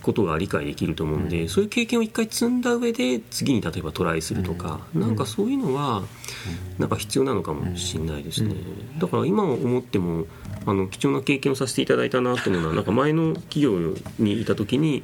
[0.00, 6.02] ことが理解できると思うんで、そういう経験を一回積んだ上で次に例えばトライするとか、なんかそういうのは
[6.78, 8.54] なんか必要なのかもしれないですね、
[8.98, 10.26] だから今思っても
[10.66, 15.02] あの貴重な経験をさせていただいたなと思うのは なんか前の企業にいた時に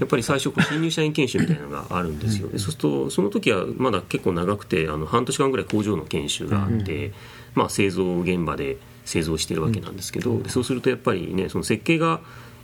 [0.00, 2.48] やっぱり最初新入社員研修みたいなのがあるんですよ。
[2.48, 7.12] でそうするとその時はまだ結構長くてあの半年間ぐらい工場の研修があって、
[7.54, 12.20] まあ、製造現場で製造してるわけなんですけど、でそうするとやっぱりねその設計が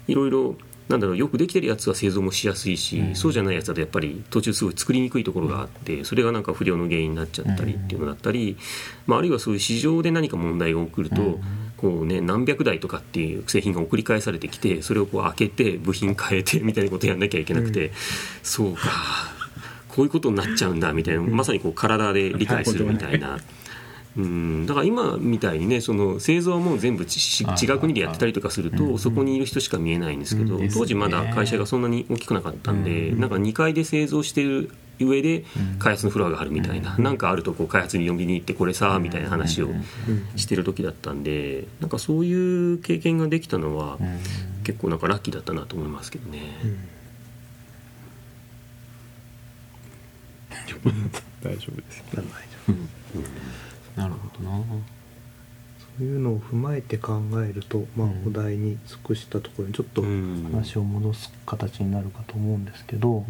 [0.06, 0.56] いろいろ
[0.88, 8.56] なんだろうよくできてるやつは製造もしやすいし、そうじゃないやつだとやっぱり途中すごい作りにくいところがあってそれがなんか不良の原因になっちゃったりっていうのだったり、
[9.06, 11.40] まあ、あるいはそういう市場で何か問題が起こると、
[11.78, 17.92] こうね、何百台とかっていう製品が送り返されてきてそれをこう開けて部品変えてみたいなことやんなきゃいけなくて、
[18.42, 18.90] そうか
[19.88, 23.38] こういうことになっちゃうんだみたいなまさにこう体で理解するみたいな。
[24.16, 34.70] うん、だから今みたいにねその製造はもう全部違う国でやってたりとかするとそこにいる人しか見えないんですけどうん当時まだ会社がそんなに大きくなかったんでなんか2階で製造してる
[35.00, 35.44] 上で
[35.80, 36.96] 開発のフロアがあるみたいな。
[36.98, 39.70] なんかあるとこう開発に呼びに行ってこれさみたいな話を
[40.36, 43.98] してる時だったんでなんかそういう経験ができたのは
[44.62, 46.38] 結構なんかラッキーだったなと思いますけどね。
[51.42, 52.04] 大丈夫です
[53.96, 54.64] なるほどな。
[55.98, 60.48] そういうのを踏まえて考えると、まあ、お題に即したところにちょっとうん。
[60.50, 63.24] 話を戻す形になるかと思うんですけど、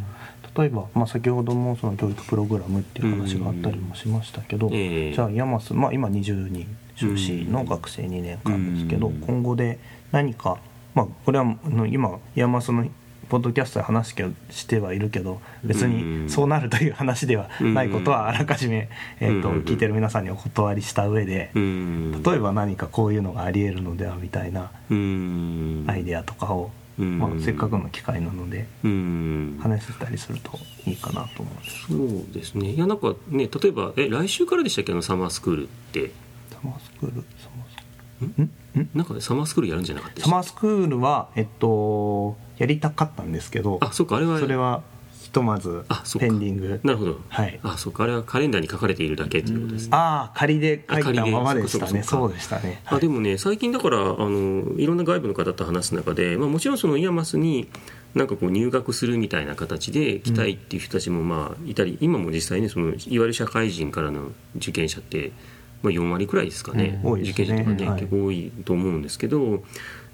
[0.57, 5.13] 例えば、まあ、先ほどもその教育プログラムっていう話があったりもしましたけど、ええ。
[5.13, 9.21] じゃあ IAMAS、まあ、今20人修士の学生2年間ですけど、うん。
[9.21, 9.79] 今後で
[10.13, 10.59] 何か、
[10.95, 11.57] まあ、これは
[11.91, 12.87] 今 IAMAS の
[13.29, 14.15] ポッドキャストで話
[14.51, 18.89] してはいるけど別にそうなるという話ではないことはあらかじめ、
[19.21, 31.87] えー、とうん聞いてる皆さんにお断りした上でうん例えば何かこういうのがありえるのではみたいなうんアイデアとかを、うんまあ、せっかくの機会なのでうん話せたりするといいかなと思うんです。
[31.89, 31.95] そ
[32.31, 32.73] うですね。
[32.73, 34.93] いやなんかね例えばえ来週からでしたっけ？
[34.93, 36.11] あのサマースクールって。
[36.51, 38.45] サマースクールサマースクール。
[38.45, 38.83] ん？
[38.83, 38.91] ん？
[38.95, 44.39] なんかサマースクールやるんじゃなかったサたマースクールはえっとやりたかったんですけどあそうかあれは。
[44.39, 44.83] それは
[45.23, 45.85] ひとまず
[46.19, 46.81] ペンディング。
[46.85, 47.21] なるほど。
[47.29, 47.59] はい。
[47.63, 48.05] あそうか。
[48.05, 49.89] あれはカレンダーに書かれているだけということですね。
[49.93, 52.03] ああ仮で書いたままでしたね。
[52.03, 52.83] そうでしたね。
[52.87, 57.69] あでもね最近だからあのいろんな外部の方と話す中で、まあ、もちろんその IAMAS に
[58.15, 65.33] なんかこう入学するみたいな形で来たいっていう人たちもまあいたり、今も実際ねそのいわゆる社会人からの受験者って、
[65.83, 67.11] まあ、4割くらいですかね、うん。
[67.13, 67.45] 多いですね。
[67.45, 68.01] 受験者とかね、はい。
[68.01, 69.65] 結構多いと思うんですけど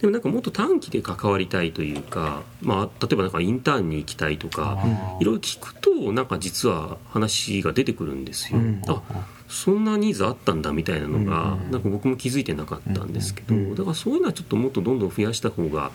[0.01, 4.83] でもなんかもっと短期で関わりたいというか、まあ、例えばなんかインターンに行きたいとか
[5.21, 8.59] いろいろ聞くとなんか実は話が出てくるんですよ。
[8.59, 8.83] うん。
[8.89, 9.03] あ
[9.49, 11.71] そんなニーズあったんだみたいなのが、うん。
[11.73, 13.75] なんか僕も気づいてなかったんですけど、うん。
[13.75, 15.91] だからそういうのはちょっともっとどんどん増やした方が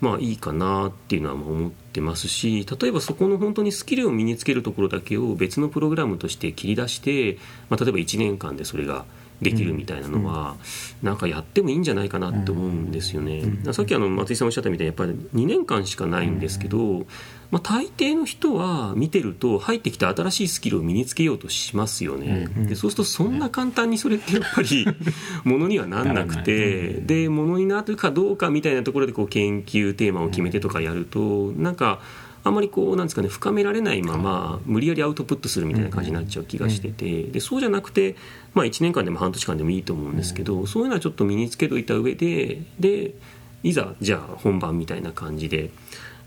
[0.00, 9.04] まあいいかなっていうのはまあ思ってますし例えばそこの本当にスキルを身につけるところだけを別のプログラムとして切り出して、まあ、例えば1年間でそれが
[9.40, 10.56] できるみたいなのは、
[11.02, 13.38] なんかやってもいいんじゃないかなって思うんですよね。
[13.64, 13.74] うん。
[13.74, 17.06] さっきあの松井さんおっしゃったみたいにやっぱり2年間しかないんですけど、
[17.50, 22.48] まあ、大抵の人は見てると入ってきた新しいスキルを身につけようとしますよね。
[22.56, 22.66] うん。
[22.66, 24.86] でそうするとそんな簡単にそれってやっぱり
[25.44, 32.00] ものにはなんなくてでものになるかどうかみたいなところでこう研究テーマを決めてとかやるとなんか
[32.44, 38.16] あんまりこうなんですかね深められないまま無理やりアウトプットするみたいな感じになっちゃう気がしててでそうじゃなくて、
[38.54, 43.14] まあ、1年間でも半年間でもいいと思うんですけどそういうのはちょっと身につけといた上でで
[43.62, 45.70] いざじゃあ本番みたいな感じで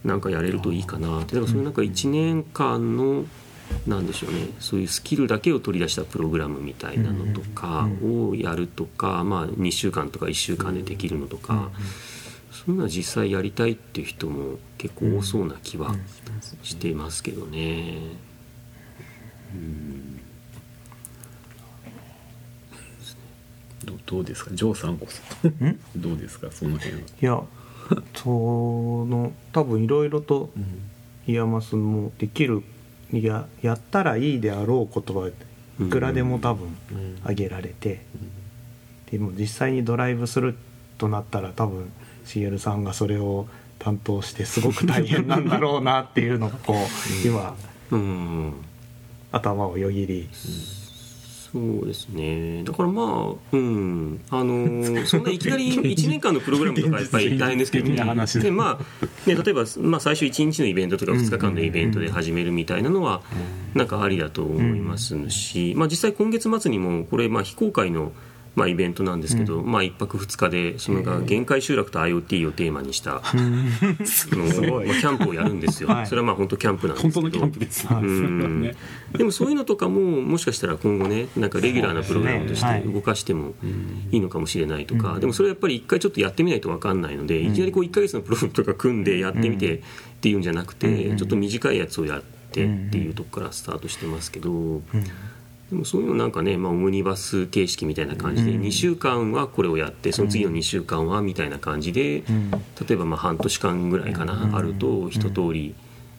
[0.04, 1.36] なんかやれるといいかなって。
[1.36, 3.26] だからそういうなんか1年間の
[3.88, 11.72] なんでしょうねそういうスキルだけを取り出したプログラムみたいなのとかをやるとか、まあ、2週間とか1週間でできるのとか、
[12.52, 15.96] そういうのは実際やりたいっていう人も結構多そうな気は
[16.64, 18.00] してますけどね。
[23.86, 24.52] どどうですか？
[24.56, 25.22] ジョーさんこそ。
[25.96, 26.52] どうですか？
[26.52, 27.44] その辺は、いや
[28.16, 28.30] そ
[29.06, 30.50] の多分いろいろと
[31.28, 32.64] IAMAS もできる
[33.14, 35.34] いややったらいいであろうことはい
[35.92, 36.76] くらでも多分
[37.22, 38.04] 挙げられて、
[39.12, 40.56] でも実際にドライブする
[40.98, 41.92] となったら多分
[42.26, 43.48] しげるさんがそれを
[43.82, 47.56] 担当してすごく大変なんだろうなっていうのがこう今
[47.92, 48.54] うん。
[49.32, 50.30] 頭をよぎり。
[51.52, 52.64] そうですね。
[52.64, 54.22] だからまあうん。
[54.30, 63.22] あのー そんないきなり1年間のプログラムとかやっぱり大変ですけど現実的な話でまあ、ね、例えば、まあ、最初1日のイベントとか2日間のイベントで始めるみたいなのは
[63.74, 68.14] なんかありだと思いますし、まあ、実際今月末にもこれまあ非公開の
[68.56, 76.08] まあイベントなんですけど、まあ1泊2日でそのが限界集落と IoT をテーマにしたのをまあキャンプをやるんですよ、はい。
[76.08, 77.22] それはまあ本当キャンプなんですけど。
[77.22, 78.62] 本当のキャンプですよ、うん。
[78.62, 78.76] ね。
[79.18, 83.54] でもそういうのとかももしかしたら今後ねなんかレギュラーなプログラムとして動かしても
[84.12, 84.18] い。
[84.18, 89.82] いのかもしれないとか、でもそれはやっぱり一回ちょっとやってみないと分かんないので、いきなりこう1ヶ月のプログラムとか組んでやってみてっ
[90.22, 92.22] ていうんじゃなくて、ちょっと短いやつをやっ
[92.52, 94.82] てっていうとこからスタートしてますけど。
[95.72, 102.24] でもそういうのなんかね、まあ、オムニバス形式みたいな感じで、2週間はこれをやってその次の2週間はみたいな感じで、
[102.88, 105.74] 例えばまあ半年間ぐらいかな、あると一通り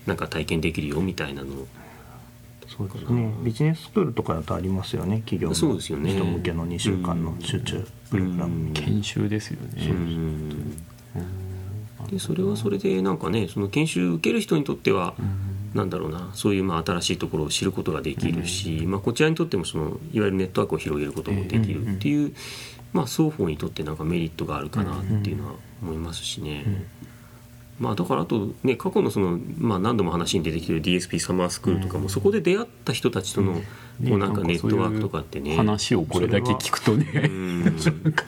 [0.07, 1.53] なんか体験できるよみたいなの。
[1.53, 1.67] を
[2.67, 3.35] そうですね。
[3.43, 6.15] ビジネススクールとかだとありますよね企業のそうですよね。
[6.15, 10.77] 人向けの2週間の集中プログラム研修ですよね、うん。
[12.11, 15.15] でそれはそれでなんかねその研修受ける人にとっては、
[15.75, 22.35] なんだろうなそういうまあ新しいところを知ることができるし、まあ、こちらにとってもそのいわゆるネットワークを広げることもできるっていう、
[22.93, 26.85] まあ、双方にとってなんかメリットがあるかなっていうのは思いますしね。
[27.79, 33.61] まあ、だからあと、ね、過去のその、まあ、何度も話に出てきてる DSP サマースクールとかも、そこで出会った人たちとの、
[34.03, 35.57] なんかネットワークとかってね。
[35.57, 37.77] 話をこれだけ聞くと うねん。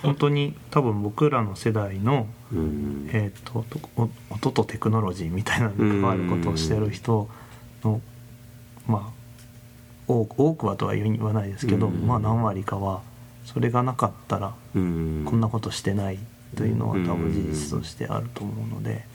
[0.02, 3.08] 本当に多分僕らの世代の、うん。
[3.12, 3.64] えー、と
[3.96, 7.28] お音とテクノロジーみたいなのに関わることをしてる人
[7.82, 8.00] の
[8.86, 9.24] まあ
[10.06, 12.06] 多く多くはとは言わないですけど、うん。
[12.06, 13.02] まあ何割かは
[13.44, 15.22] それがなかったらうん。
[15.24, 16.18] こんなことしてない
[16.56, 19.06] というのは多分事実としてあると思うので、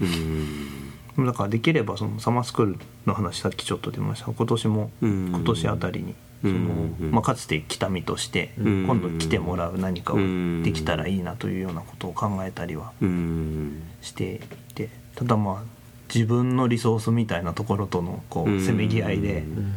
[1.18, 1.26] うん。
[1.26, 4.32] だからできればそのサマースクールの話さっきちょっと出ました。
[4.32, 5.28] 今年もうん。
[5.28, 6.54] 今年あたりにその、
[7.00, 10.18] うんまあ、かつて来た身としてうん今度来てもらう何かを
[10.64, 15.80] できたらいいなというようなことを考えたりはうんしていてただまあ
[16.14, 19.76] 自分のリソースみたいなところとのこうせめぎ合いでうん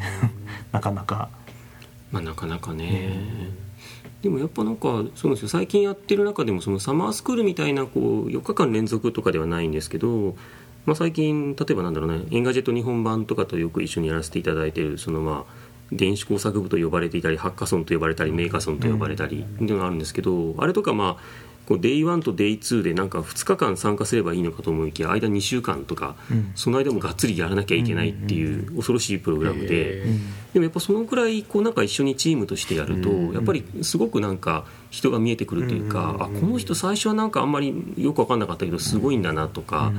[0.73, 1.29] なかなか。
[2.11, 3.11] まあなかなかね、
[4.21, 5.49] でもやっぱなんかそうですよ。
[5.49, 10.37] 最近やってる中でもそのサマースクールみたいなこう4日間連続とかではないんですけど、
[10.85, 12.25] まあ、最近例えばなんだろうね。
[12.31, 26.53] Engadget 日本版とかとよく一緒にやらせていただいてるそのまあ電子工作部と呼ばれていたりハッカソンと呼ばれたりメーカソンと呼ばれたりっていうのがあるんですけど、あれとかまあこう Day1 と Day2 でなんか2日間参加すればいいのかと思いきや間2週間とか、うん。
[26.55, 30.05] その間もがっつりやらなきゃいけないっていう恐ろしいプログラムで。
[30.53, 39.93] へでもやっぱそのくらいこうなんか一緒にチームとしてやるとうんやっぱりすごくなんか人が見えてくるというかうんあこの人最初はなんかあんまりよく分かんなかったけどすごいんだなとか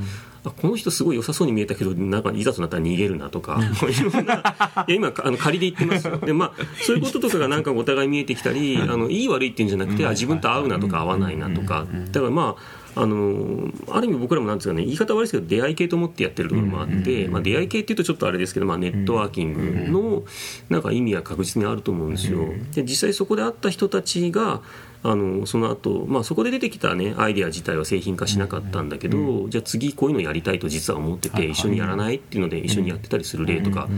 [0.44, 4.26] あこの人すごい良さそうに見えたけどなんかいざとなったら逃げるなとかいろん。
[4.26, 4.34] な
[4.86, 6.18] いや今あの仮で言ってますよ。
[6.24, 6.52] でまあ
[6.82, 11.86] そういうこととかがなんかお互い見えてきたりあのいい悪いっていうんじゃなくてあ自分と合うなとか合わないなとか。
[12.12, 20.22] だからまああのある意味僕らもなんですかね言い方悪いですけど出会い系と思ってやってるところもあって、まあ、出会い系っていうとちょっとあれですけど、まあ、ネットワーキングの
[20.68, 22.46] なんか意味は確実にあると思うんですよ。
[22.72, 24.62] で実際そこで会った人たちが
[25.02, 33.88] あのその後、まあそこで出てきたねアイデア自体は製品化しなかったんだけど、じゃあ次こういうのやりたいと実は思ってて一緒にやらないっていうので一緒にやってたりする例とか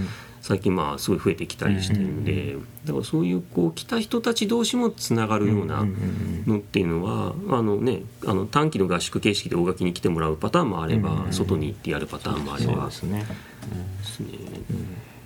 [0.46, 5.84] 最近まあすごい増えてきたりしてるんでだからそういうこう来た人たち同士もつながるような
[6.46, 12.86] のっていうのはあのねあの短期の合宿形式で大垣に来てもらうパターンもあれば外に行ってやるパターンもあれば。
[12.86, 13.26] ですね。
[13.98, 14.28] ですね、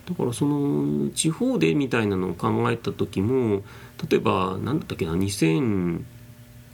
[0.09, 3.61] だからその地方でみたいなのを考えた時も
[4.09, 6.03] 例えば何だったっけな2000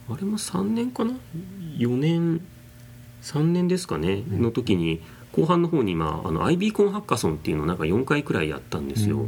[0.09, 1.11] あれも3年かな
[1.77, 2.39] ？4年
[3.23, 4.23] 3年ですかね？
[4.29, 5.01] の時に
[5.37, 9.27] 後半の方に、まあ、あの IB コンハッカソンっていうのをなんか4回くらいやったんですよ、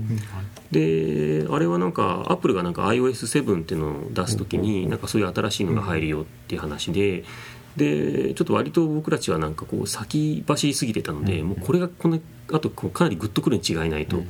[0.72, 7.24] であれはなんかアップルがなんか iOS7 っていうのを出す時になんかそういう新しいのが入るよっていう話で
[7.78, 12.20] でちょっと割と僕たちはなんかこう先走りすぎてたのでもうこれがこの
[12.52, 14.24] あとこうかなりグッとくるに違いないと、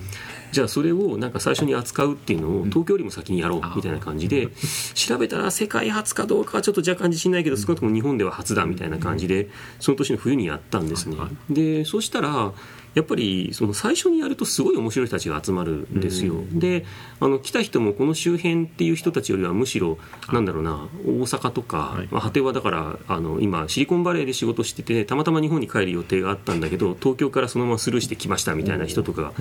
[0.51, 4.49] じゃあそれをなんか最初に扱うっていうのを東京よりも先にやろうみたいな感じで
[4.93, 11.17] 調べたら世界初かどうかはちょっと若干自信ないけど少なくとも日本では初だみたいな感じでその年の冬にやったんですね。
[11.49, 12.53] でそうしたら
[12.95, 16.35] やっぱりその最初にやるとすごい面白い人たちが集まるんですよ。
[16.51, 16.85] で
[17.19, 19.97] あの来た人もこの周辺っていう人たちよりはむしろ
[20.31, 22.07] なんだろうな大阪とか、はい。
[22.11, 29.33] まあ、果てはだからあの今シリコンバレーで仕事しててたまたま日本に帰る予定があったんだけど東京からそのままスルーしてきましたみたいな人とかが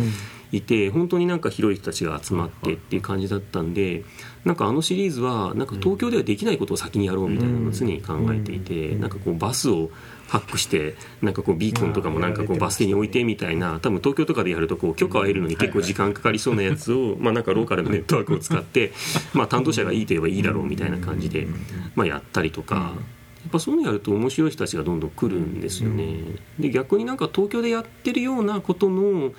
[0.52, 4.04] いて本当になんか広い人たちが集まってっていう感じだったんで
[4.44, 9.90] なんかあのシリーズはなんか東京ではできないことを先にやろうみたいなのを常に考えていてなんかこうバスを
[10.28, 18.92] ハックしてなんかこうビーコンとかもなんかこうバス停に置いてみたいな多分東京とかでやるとこう許可を得るのに結構時間かかりそうなやつを まあなんかローカルのネットワークを使って
[19.32, 21.46] まあ担当者がいいと言えばいいだろうみたいな感じで
[21.94, 22.94] まあやったりとか。
[23.38, 26.18] やっぱそういうのやると面白い人たちがどんどん来るんですよね。
[26.58, 29.32] で逆になんか東京でやってるようなことの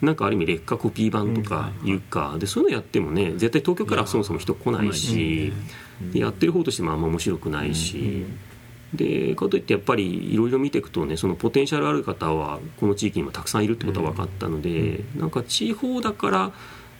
[0.00, 5.52] なんかある意味劣化コピー版とかいうか、でそういうのやってもね絶対東京からはそもそも人来ないし、
[6.12, 8.24] でやってる方としてもあんま面白くないし。
[8.94, 16.52] でかといってやっぱりいろいろ見ていくとねそのポテンシャルある方はこの地域にもたくさんいるってことは分かったので、なんか地方だから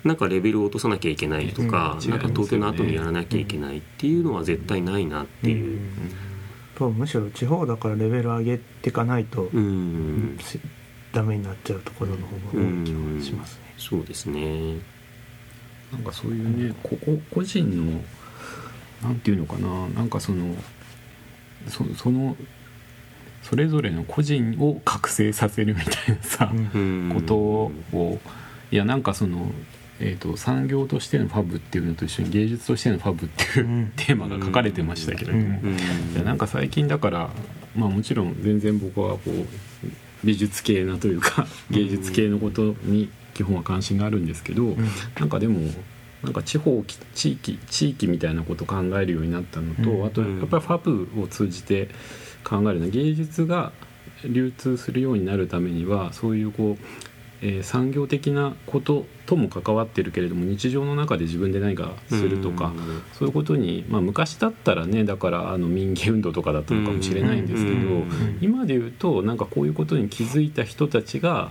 [0.03, 2.09] なんかレベルを落とさなきゃいけないとか、うん。
[2.09, 5.79] なんか東京の後にやらなきゃいけないっていうのは絶対ないなっていう。
[6.75, 10.37] とむしろ地方だからレベル上げていかないと、うん。
[10.41, 10.59] し
[11.13, 13.73] ダメになっちゃうところの方が多い気がしますね。
[13.77, 14.79] そうですね。
[15.91, 18.01] なんかそういうねここ個人の
[19.03, 20.55] なんていうのかななんかその
[21.67, 22.35] そその
[23.41, 27.11] それぞれの個人を覚醒させるみたいなさ、うん。
[27.13, 28.19] ことを
[28.71, 29.51] いやなんかその、
[29.99, 33.93] えー、と産業としてのファブっていうのと一緒に芸術としてのファブっていう、うん。
[33.95, 37.29] テーマが書かれてましたけれども、いやなんか最近だから
[37.75, 39.47] まあもちろん全然僕はこう
[40.23, 44.75] 美術系なというか芸術系のことに基本は関心があるんですけど、
[45.19, 45.69] なんかでも
[46.23, 50.05] なんか地方き地域地域みたいなことを考えるようになったのと、うん。
[50.05, 51.89] あとやっぱりファブを通じて
[52.43, 53.71] 考えるのは芸術が
[54.23, 56.85] 流通するようになるためにはそういうこう、
[57.41, 62.73] えー産業的なこととも関わってるけれども日常の中で自分で何かするとか、
[63.13, 67.77] そういうことに、まあ、昔だったらねだからあの民芸運動とかだったのかもしれないんですけど、
[68.41, 71.49] 今で言うとなんかこういうことに気づいた人たちが、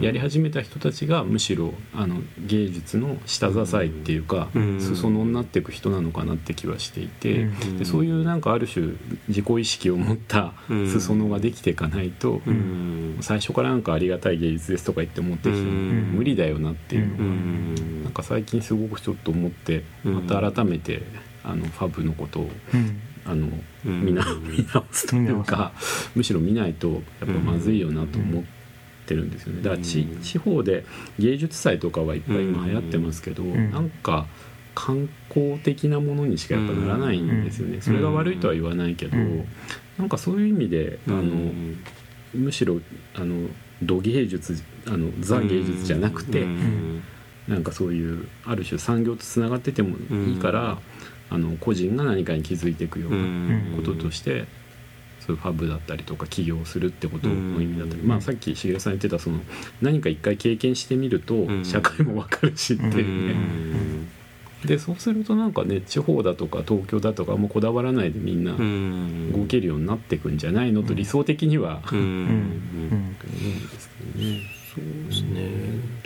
[0.00, 4.48] やり始めた人たちがむしろあの芸術の下支えっていうか、
[4.78, 7.46] 裾野になっていく人なのかなって気はしていて、
[7.78, 8.92] でそういうなんかある種
[9.28, 12.40] 自己意識を持った裾野ができていかないと、
[13.20, 21.02] 最初からなんかありがたい芸術ですとか言って思ってる人も無理だよなっていうなんか最近すごくちょっと思ってまた改めて
[21.42, 22.50] あのファブのことを、
[23.26, 23.48] あの
[23.84, 25.72] 見な 見直すというか
[26.14, 28.44] むしろ見ないとやっぱまずいよなと思っ
[29.06, 29.62] てるんですよね。
[29.62, 30.84] だから地地方で
[31.18, 34.26] 芸術祭とかはいっぱい今流行ってますけど、なんか
[34.74, 39.16] 観光的なものにしかやっぱならないんですよね、それが悪いとは言わないけど、
[39.98, 41.52] なんかそういう意味であの、
[42.34, 42.80] むしろ
[43.14, 43.48] あの
[43.82, 46.46] 土芸術あのザ芸術じゃなくて、
[47.48, 49.96] なんかそういうある種産業とつながってても
[50.26, 50.78] いいから、
[51.30, 54.46] あの個人が何かに気づいていくようなこととして、
[55.20, 59.40] そういうファブだったりとか起業するってことの意味だったり、まあ、さっき重さん言ってたその
[59.80, 64.23] 何か一回経験してみると社会も分かるしっていうね。
[64.66, 68.52] でそうするとなんかね地方だとか東京だとかもうこだわらないでみんな
[69.36, 73.16] 動けるようになっていくんじゃないのと理想的には、思うん。
[73.18, 74.40] ですけどね。
[74.74, 75.50] そうですね。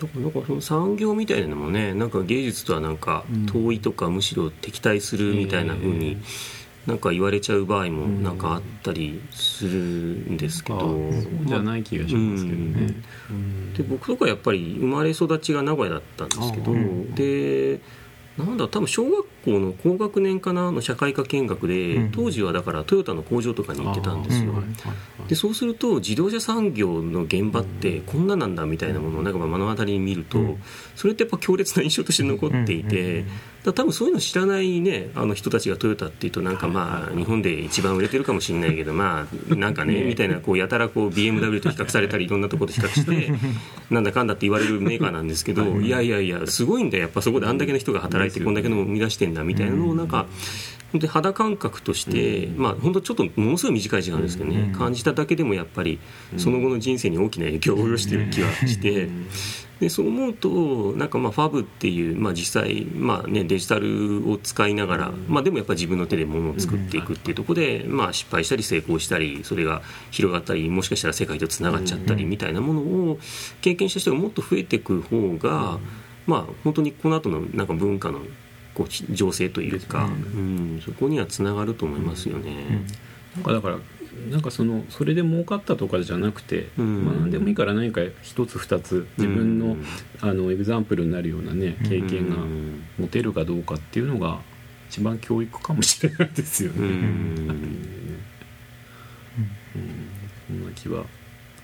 [0.01, 6.19] だからなんかその産業みたいなのもね、なんか芸術とはなんか遠いとか、むしろ敵対するみたいな風に。
[6.87, 12.95] なんか言われちゃう場合もなんかあったりするんですけど、そうじゃない気がしますけどね。
[13.77, 16.75] で僕とかやっぱり生まれ育ちが名古屋だったんですけど、
[17.15, 17.81] で
[18.39, 24.55] なんだ多分小学校の高学年かなの社会科見学で、うん、当時はだからトヨタの工場とかに行ってたんですよ、
[25.29, 30.63] でそうすると自動車産業の現場ってこんななんだみたいなものをなんか目の当たりに見ると、うん、
[30.95, 33.29] それってやっぱ強烈な印象として残っていて、だ
[33.73, 43.33] 多分そういうの知らない、ね、あの人たちがトヨタっていうとなんかまあ日本で一番売れてるかもしれないけどまあなんかね みたいなこうやたらこう BMW と比較されたりいろんなところと比較して
[43.91, 50.27] なんだかんだって言われるメーカーなんですけどいやいやいやすごいんだよやっぱそこであんだけの人が働いてこんだけの生み出してんだみたいなのをなんか。
[50.93, 56.01] 本当に肌感覚として、まあ、本当ちょっとものすごい短い時間ですけどね、感じただけでもやっぱり
[56.37, 59.09] その後の人生に大きな影響を及ぼしている気はして。
[59.81, 73.19] でそう思うとなんかまあファブっていう、まあ、実際、まあね、デジタルを使いながら、まあ、でもやっぱり自分の手で物を作っていくっていうところで、まあ、失敗したり成功したりそれが広がったりもしかしたら世界とつながっちゃったりみたいなものを
[73.61, 75.79] 経験した人がもっと増えていく方が、
[76.27, 78.21] まあ、本当にこの後のなんか文化の
[78.79, 82.87] こう情勢というか、うん、そこにはつながると思いますよね。
[83.35, 83.79] なんかだから
[84.31, 89.85] なんかそのそれで儲かったとかじゃなくて、うん、まあ、何でもいいから何か一つ二つ自分の,、うん、
[90.21, 92.37] あのエグザンプルになるようなね経験が
[92.99, 94.41] 持てるかどうかっていうのが
[94.89, 96.79] 一番教育かもしれないですよね。
[96.79, 97.89] うん、
[100.47, 101.05] そんな気は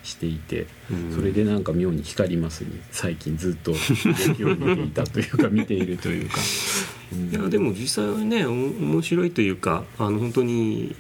[0.05, 0.67] していて、
[1.15, 3.73] それでなんか妙に光りますに最近ずっと。
[3.73, 6.37] 動きを見ていたというか見ているというか。
[7.31, 10.95] いやでも実際はね面白いというかあの本当に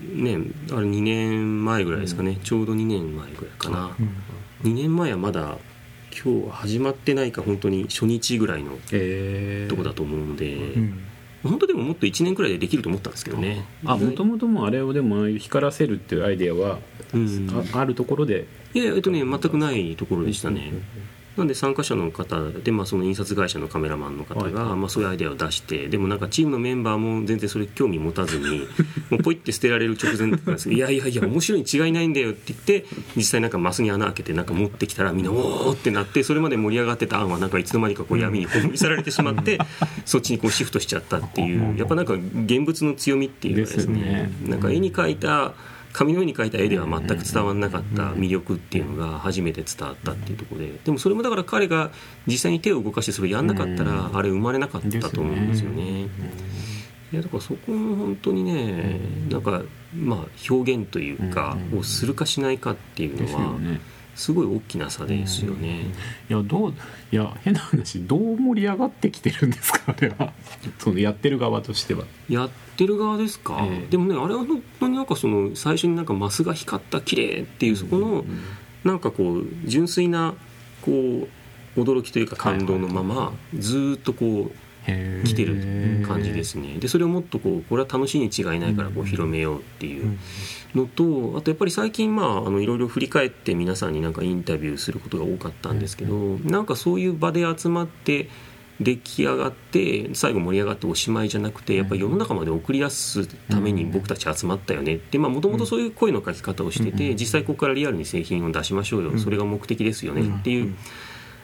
[0.00, 0.38] ね、
[0.72, 3.96] あれ2年前ぐらいですかね、うん、ちょうど2年前ぐらいかな、
[4.64, 5.58] うん、2年前はまだ
[6.12, 8.72] 今日始まってないか本当に初日ぐらいの
[9.68, 11.04] とこだと思うので、うん、
[11.42, 13.64] 本当でももっと1年くらいでできると思ったんですけどね。
[13.84, 16.78] あもともともあれをでも光らせるっていうアイデアは、
[17.72, 18.46] ああるところで。
[18.74, 20.72] いやえっとね全くないところでしたね、
[21.36, 28.66] なんで参加者の方で、まあ、その印刷会社のカメラマンの方が、はい、まあ、そういうアイデアを出してでもなんかチームのメンバーも全然それ興味持たずに
[29.10, 39.58] もうポイって捨てられる直前だったんですけどいやいやいや面白いに違いないんだよって言って実際なんかマスに穴開けてなんか持ってきたらみんなおおってなってそれまで盛り上がってた案はなんかいつの間にかこう闇に葬り去られてしまって
[40.04, 44.30] そっちにこうシフトしちゃったっていうやっぱなんか現物の強みっていうかですね。
[44.46, 45.54] なんか絵に描いた
[45.92, 51.90] 紙の上に描いた絵では全く伝わらなかった魅力っていうのが初めて伝わったっていうところででもそれもだから彼が
[52.26, 56.08] 実際に手を動かしてそれをやんなかったらあれ生まれなかったと思うんですよね。
[57.12, 59.62] いやだからそこも本当にねなんか
[59.94, 60.18] まあ
[60.50, 63.58] 表現というかをするかしないかっていうのは
[64.14, 65.86] すごい大きな差ですよね。
[66.30, 70.32] いやどういや変な話どう盛り上がってきてるんですかあれは。
[70.78, 72.04] そのやってる側としては。
[72.30, 78.24] やってる側ですか、えー、でもねあれは本当になんかその最初になんかマスが光った綺麗っていうそこの
[78.84, 80.34] なんかこう純粋な
[80.82, 84.56] こう驚きというか感動のままずっとこう
[85.24, 86.76] 来てる感じですね。
[86.78, 90.18] でそれをもっとこうこれは楽しいに違いないからこう広めようっていう
[90.74, 96.14] のとあとやっぱり最近まああのいろいろ振り返って皆さんになんかインタビューすることが多かったんですけど
[96.44, 98.28] なんかそういう場で集まって
[98.82, 110.76] 出来上がって最後盛り上がっておしまいじゃなくてやっぱり世の中まで送り出すために僕たち集まったよねってもともとそういう声の書き方をしてて実際ここからリアルに製品を出しましょうよそれが目的ですよねっていう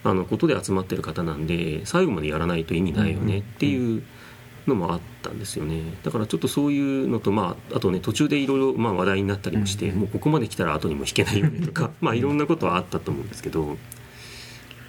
[0.05, 4.03] あのことで集まってる方なんで最後までやらないと意味ないよねっていう
[4.69, 5.81] のもあったんですよね。
[6.05, 13.77] だからちょっとそういうのとまああとね途中でいろいろまあ話題になったりもしてもうここまで来たら後にも引けないよねとかまあいろんなことはあったと思うんですけど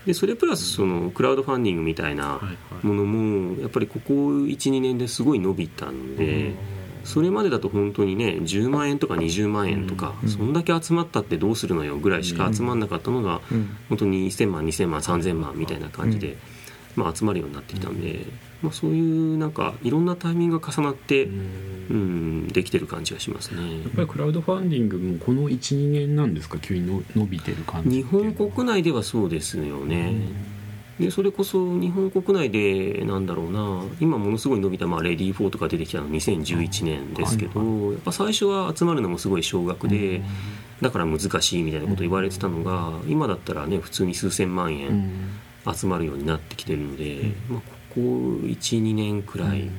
[0.06, 2.40] でそれプラスそのクラウドファンディングみたいな
[2.84, 6.80] ものもやっぱりここ12年ですごい伸びたので。
[7.06, 13.42] それまでだと本当にね10万円とか20万円とか、そんだけ集まったってどうするのよぐらいしか集まんなかったのが、
[13.88, 16.38] 本当に1000万2000万3000万みたいな感じで、
[16.96, 18.26] まあ、集まるようになってきたんで、
[18.62, 23.82] まあ、そういうなんかいろんなタイミングが重なって、うん、できてる感じがしますね。
[23.84, 26.58] やっぱりクラウドファンディングもこの12年なんですか？
[26.60, 30.14] 急にの伸びてる感じ日本国内ではそうですよね、
[31.00, 33.84] でそれこそ日本国内でなんだろうな。
[34.02, 40.22] 今ものすごい伸びた、まあ、レディー4とか出てきたの2011年ですけど、やっぱ最初は集まるのもすごい少額で、
[40.82, 45.39] だから難しいみたいなこと言われてたのが、今だったらね普通に数千万円
[45.76, 49.70] 集まるようになってきてるので、まあ、ここ12年くらい、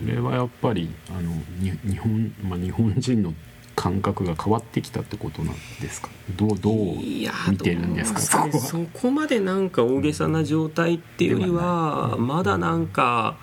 [0.00, 3.34] それはやっぱりあのに日本、まあ、日本人の
[3.74, 6.08] 感覚が変わってきたってことなんですか？
[6.36, 8.20] どうどう見てるんですか？
[8.20, 13.36] そこそこまでなんか大げさな状態っていうよりはまだなんか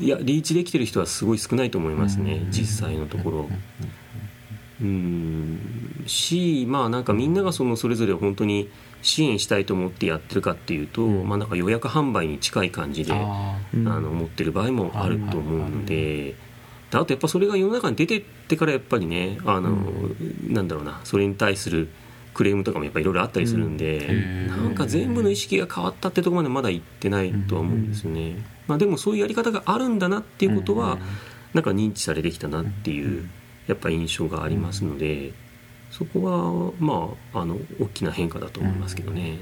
[0.00, 3.50] いやリーチできてる人はすごい少ないと思いますね実際のところ。
[4.80, 6.04] うん。
[6.06, 7.04] しまあなん。
[7.04, 7.34] かみん。
[7.34, 8.68] ながそのそれぞれ本当に
[9.08, 16.34] 支援したいと思ってやってるかっていうと、まあなんか予約販売に近い感じでああの持ってる場合もあると思うので。
[16.90, 19.76] であとやっぱそれが世の中に出てってからやっぱりねあの、
[20.46, 21.90] なんだろうなそれに対する
[22.32, 24.46] クレームとかもやっぱいろいろあったりするんで、うん。
[24.46, 30.98] なんか全部の意識が変わったってところまでまだ行ってないとは思うんですよね、まあ、でもそういうやり方があるんだなっていうことは、
[31.52, 33.28] なんか認知されてきたなっていう
[33.66, 35.32] やっぱ印象がありますので、
[35.90, 39.38] そこはまああの大きな変化だと思いますけどね。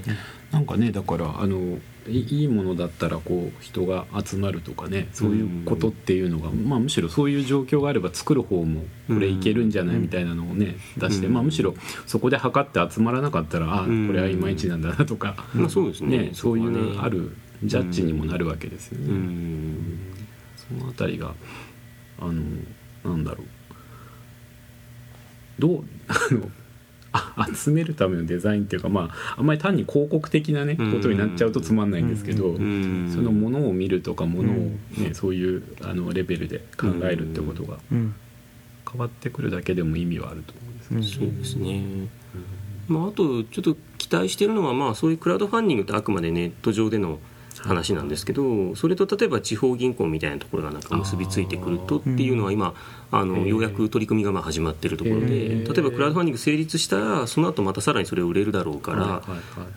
[0.51, 1.77] なんかねだからあの
[2.07, 11.33] いいいものだったらこう人が集まるとかねそういうことっていうのが、まあ、むしろそういう状況があれば作る方もこれいけるんじゃないみたいなのをね出して、うん。
[11.33, 11.75] まあ、むしろ
[12.05, 14.07] そこで測って集まらなかったらあうん。
[14.07, 16.17] これはいまいちなんだなとか、まあそうですね。
[16.17, 19.07] ねそういうあるジャッジにもなるわけですよね。
[19.09, 19.99] うん。
[20.55, 21.33] そのあたりが
[22.19, 22.33] あの
[23.03, 23.47] なんだろう
[25.59, 26.51] どう あの
[27.11, 30.91] あ集めるためのデザインっていうかまああんまり単に広告的なねうん。
[30.91, 33.09] ことになっちゃうとつまんないんですけど、うん。
[33.13, 34.55] そのものを見るとかものを、
[34.97, 38.13] ねそういうあのレベルで考えるってことがうん。
[38.89, 41.25] 変わってくるだけでも意味はあると思うんですけど。
[41.25, 41.33] うん。
[41.33, 41.83] そうですね、
[42.87, 47.19] まあ、あとちょっと期待してるのは、まあ、そういうクラウドファンディングってあくまでネット上での
[47.63, 52.73] 話なんですけどそれと例えば地方銀行みたいなところがなんか結びついてくるとっていうのは今
[53.11, 59.21] あのようやく取り組みがまあ始まってるところでへ例えーばクラウドファンディング成立したらその後またさらにそれを売れるだろうから、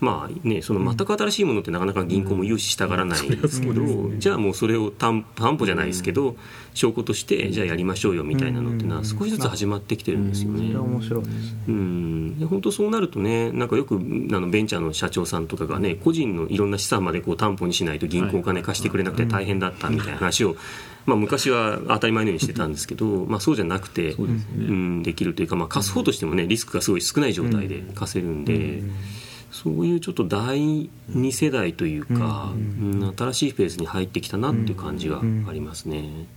[0.01, 3.41] まあね、その全く新しいものってなかなか銀行も融資したがらないん。
[3.41, 3.83] ですけど、
[4.19, 6.37] じゃあもうそれを担担保じゃないですけど、
[6.75, 10.77] 証拠としてじゃあやりましょうよみたいなのっていうのは少しずつ始まってきてるんですよね。
[10.77, 11.23] 面白い。
[11.69, 20.57] うん、で本当そうなるとねなんかよくあのベンチャーの社長さんとかがね個人のいろんな資産までこう担保にしないと銀行お金貸してくれなくて大変だったみたいな話を、
[21.11, 24.35] まあ、昔は当たり前のようにしてたんですけど、まあ、そうじゃなくてそうね。
[24.57, 28.83] うん、できるというか、まあ、貸す方としてもねリスクがすごい少ない状態で貸せるんで。
[29.51, 33.15] そういうちょっと第2世代というか、うん。
[33.17, 36.29] 新しいフェーズに入ってきたなっていう感じがありますね。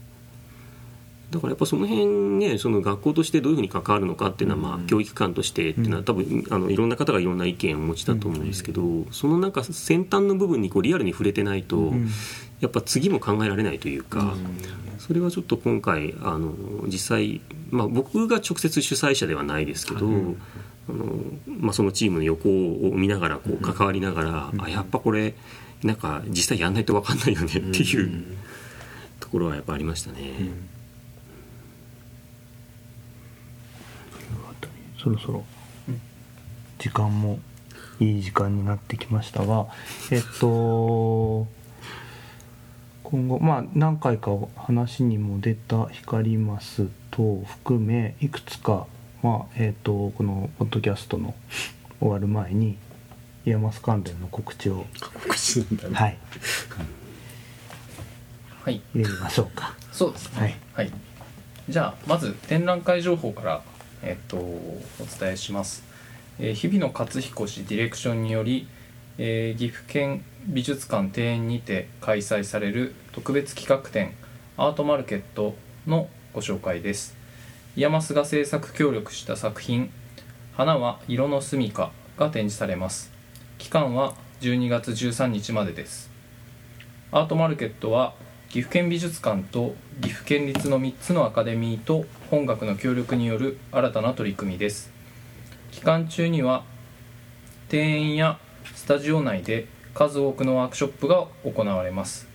[1.33, 2.05] だからやっぱその辺
[2.37, 11.91] ねその学校としてどういうふうに関わるのかっていうのは、まあ、教育機関としてっていうのは多分あのいろんな方がいろんな意見をお持ちだと思うんですけど、そのなんか先端の部分にこうリアルに触れてないと、
[12.63, 14.35] やっぱ次も考えられないというか、
[14.97, 16.53] それはちょっと今回あの
[16.85, 20.35] 実際、まあ、僕が直接主催者ではないですけど、あの
[21.45, 25.35] まあ、そのチームの横を見ながらこう関わりながら、あやっぱこれ
[25.83, 28.23] なんか実際やんないと分かんないよねっていう
[29.19, 30.73] ところはやっぱありましたね。
[35.03, 35.43] そろそろ
[36.79, 37.39] 時間も
[37.99, 39.67] いい時間になってきましたが
[40.11, 41.45] えっと
[43.13, 48.87] 今後まあ何回か話にも出た光マス等含めいくつか
[49.21, 51.35] まあえっとこのポッドキャストの
[51.99, 52.75] 終わる前に
[53.45, 55.93] IAMAS 関連の告知を告知なんだね。
[55.93, 56.17] はい。
[58.63, 58.81] はい。
[58.95, 59.75] 入れましょうか。
[59.91, 60.39] そうですね。
[60.39, 60.55] はい。
[60.73, 60.91] はい、
[61.69, 63.61] じゃあまず展覧会情報から、
[64.01, 64.81] えっと、お
[65.19, 65.83] 伝えします、
[66.39, 68.67] えー日比野克彦氏ディレクションにより、
[69.19, 74.13] えー岐阜県美術館庭園にて開催される特別企画展
[74.57, 75.55] アートマルケット
[75.87, 77.15] のご紹介です。
[77.77, 79.89] IAMAS が制作協力した作品
[80.53, 83.09] 「花は色の住みか」が展示されます。
[83.57, 86.11] 期間は12月13日までです。
[87.11, 88.13] アートマルケットは
[88.49, 94.91] 岐阜県美術館と岐阜県立の3つのアカデミーと本学の協力による新たな取り組みです。
[95.71, 96.65] 期間中には
[97.71, 98.39] 庭園や
[98.75, 102.27] スタジオ内で数多くのワークショップが行われます。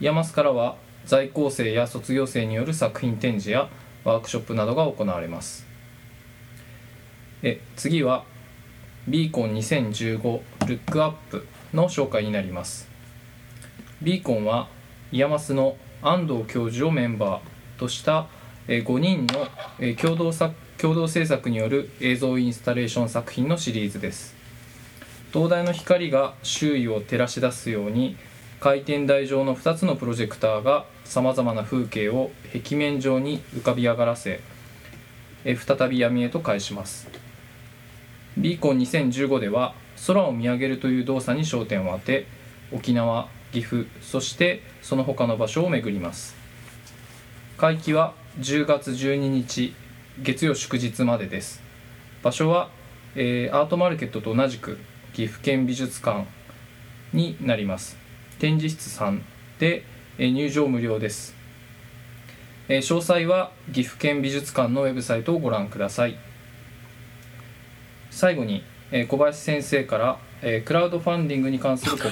[0.00, 3.68] IAMAS からは在校生や卒業生による作品展示や
[4.04, 5.66] ワークショップなどが行われます。
[7.42, 8.24] え次は
[9.06, 12.88] BEACON 2015 LOOK UP の紹介になります。
[14.00, 14.68] BEACON は
[15.12, 18.28] IAMAS の安藤教授をメンバーとした
[18.66, 19.46] えー5人の
[19.78, 24.33] え共同作共同制作による映像インスタレーション作品のシリーズです。
[25.34, 28.16] 灯台の光が周囲を照らし出すように
[28.60, 34.40] 回転台上の2つのプロジェクターがさまざまな風景を壁面上に浮かび上がらせ
[35.42, 37.08] 再び闇へと返します。
[38.38, 39.74] ビーコン2015では
[40.06, 42.28] 空を見上げるという動作に焦点を当て
[42.72, 46.36] 沖縄岐阜そしてその他の場所を巡ります。
[47.58, 49.74] 会期は10月12日
[50.22, 51.60] 月曜祝日までです。
[52.22, 52.70] 場所は、
[53.16, 54.78] えーアートマーケットと同じく
[55.14, 56.26] 岐阜県美術館
[57.12, 57.96] になります。
[58.40, 59.20] 展示室3
[59.60, 59.84] で、
[60.18, 61.36] え入場無料です、
[62.68, 66.16] え詳細は岐阜県美術館のウェブサイトをご覧ください。
[68.10, 72.10] 最後に、え小林先生から、えークラウドファンディングに関する告知を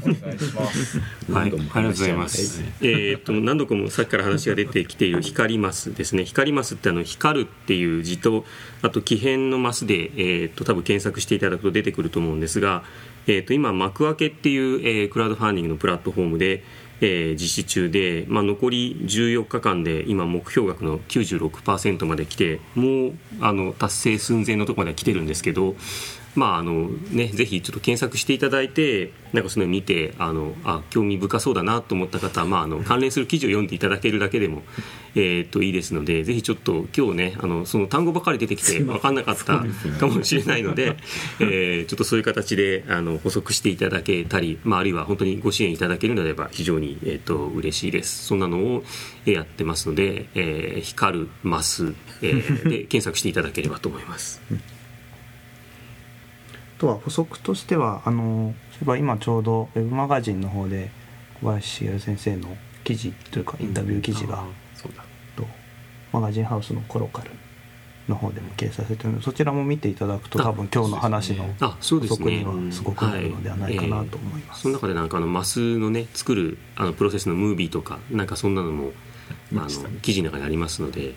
[0.00, 0.98] お願いします
[1.32, 2.62] はい、あり何度もがとうございます。
[2.80, 6.24] えーっと何度かもさっきから話が出てきている光マスですね。
[6.24, 8.44] 光マスってあの光るっていう字と
[8.82, 12.84] あと木片のマスでえーっと多分検索していただくと出てくると思うんですが、
[13.26, 16.62] えーっと今幕開けっていう、えークラウドファンディングのプラットフォームで。
[17.00, 25.74] えー実施中で、まあ、残り14日間で今目標額の96%まで来てもうあの達成寸前のところまでは来てるんですけど
[26.34, 34.62] まああのね、ぜひちょっと検索していただいてなんかその見てあのあ興味深そうだなと思った方は、まあ、あの関連する記事を読んでいただけるだけでも、
[35.14, 39.44] えーっといいですのでぜひちょっと今日ねあのその単語ばかり出てきて分かんなかった
[39.98, 40.96] かもしれないので、
[41.40, 48.26] えーちょっとそういう形であの補足していただけたり、まあ、あるいは本当にご支援いただけるのであれば非常に、えーっと嬉しいです。
[48.26, 48.84] そんなのを
[49.26, 54.40] えーやってますので「えー光るマス」えーで検索していただければと思います。
[56.84, 60.90] あとは補足としてはあのそういえば今ちょうどウェブマガジンの方で
[61.40, 65.02] 小林茂先生の記事というかインタビュー記事が、あそうだ。
[65.34, 65.46] と
[66.12, 67.30] マガジンハウスのコロカル
[68.06, 74.60] の方でも掲載されてるのでそちらも見ていただくと多分今日の話の補足にはすごくなるのではないかなと思います。
[74.60, 76.06] その中でなんかあのマスのね。
[76.12, 78.92] 作るあのプロセスのムービーとかなんかそんなのも
[79.62, 81.14] あの記事の中にありますので、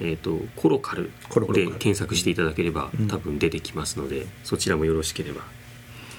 [0.00, 1.64] えー、とコロカルコロカル。
[1.64, 3.08] で検索していただければうん。
[3.08, 5.42] 多分出てきますので、そちらもよろしければ。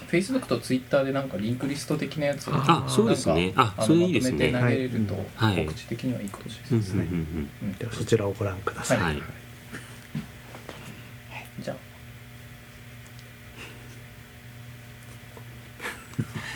[0.07, 3.47] Facebook と Twitter でなんかリンクリスト的なやつをあそうですね。
[3.47, 4.51] なんかあそれいいですね。
[4.51, 5.65] まとめて投げれるとはい。
[5.65, 7.05] 告知的にはいいかもしれうんないですね、
[7.79, 8.97] ではそちらをご覧ください。
[8.99, 9.21] はい。
[11.59, 11.77] じゃあ。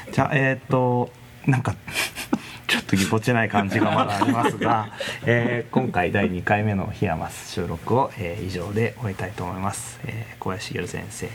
[0.12, 1.12] じゃあえっ、と
[1.46, 1.76] なんか
[2.96, 4.92] ぎこちない感じがまだありますが、
[5.26, 11.26] えー今回第2回目の「檜山収録を、えー以上で終えたいと思います、えー小林茂先生、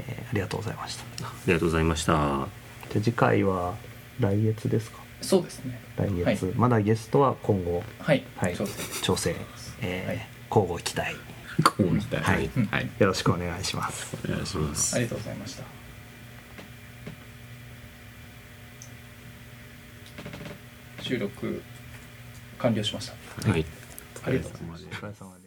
[0.00, 1.04] えーありがとうございました。
[1.26, 2.12] ありがとうございました。
[2.12, 3.74] じゃあ次回は
[4.20, 4.98] 来月ですか？
[5.20, 5.80] そうですね。
[5.96, 6.54] 来月、はい。
[6.54, 7.82] まだゲストは今後。
[8.00, 8.56] はい、はい。
[9.02, 9.34] 調整
[9.82, 10.26] えーはい。
[10.50, 11.14] 交互期待。
[11.64, 12.20] こうみたい。
[12.20, 14.16] なはいはい、よろしくお願いします。
[14.24, 14.94] お願いします。
[14.96, 15.77] ありがとうございました
[21.00, 21.62] 収録
[22.58, 23.10] 完了しまし
[23.42, 23.50] た。
[23.50, 23.64] はい。
[24.24, 24.86] ありがとうございます。
[24.86, 25.37] お疲れ様です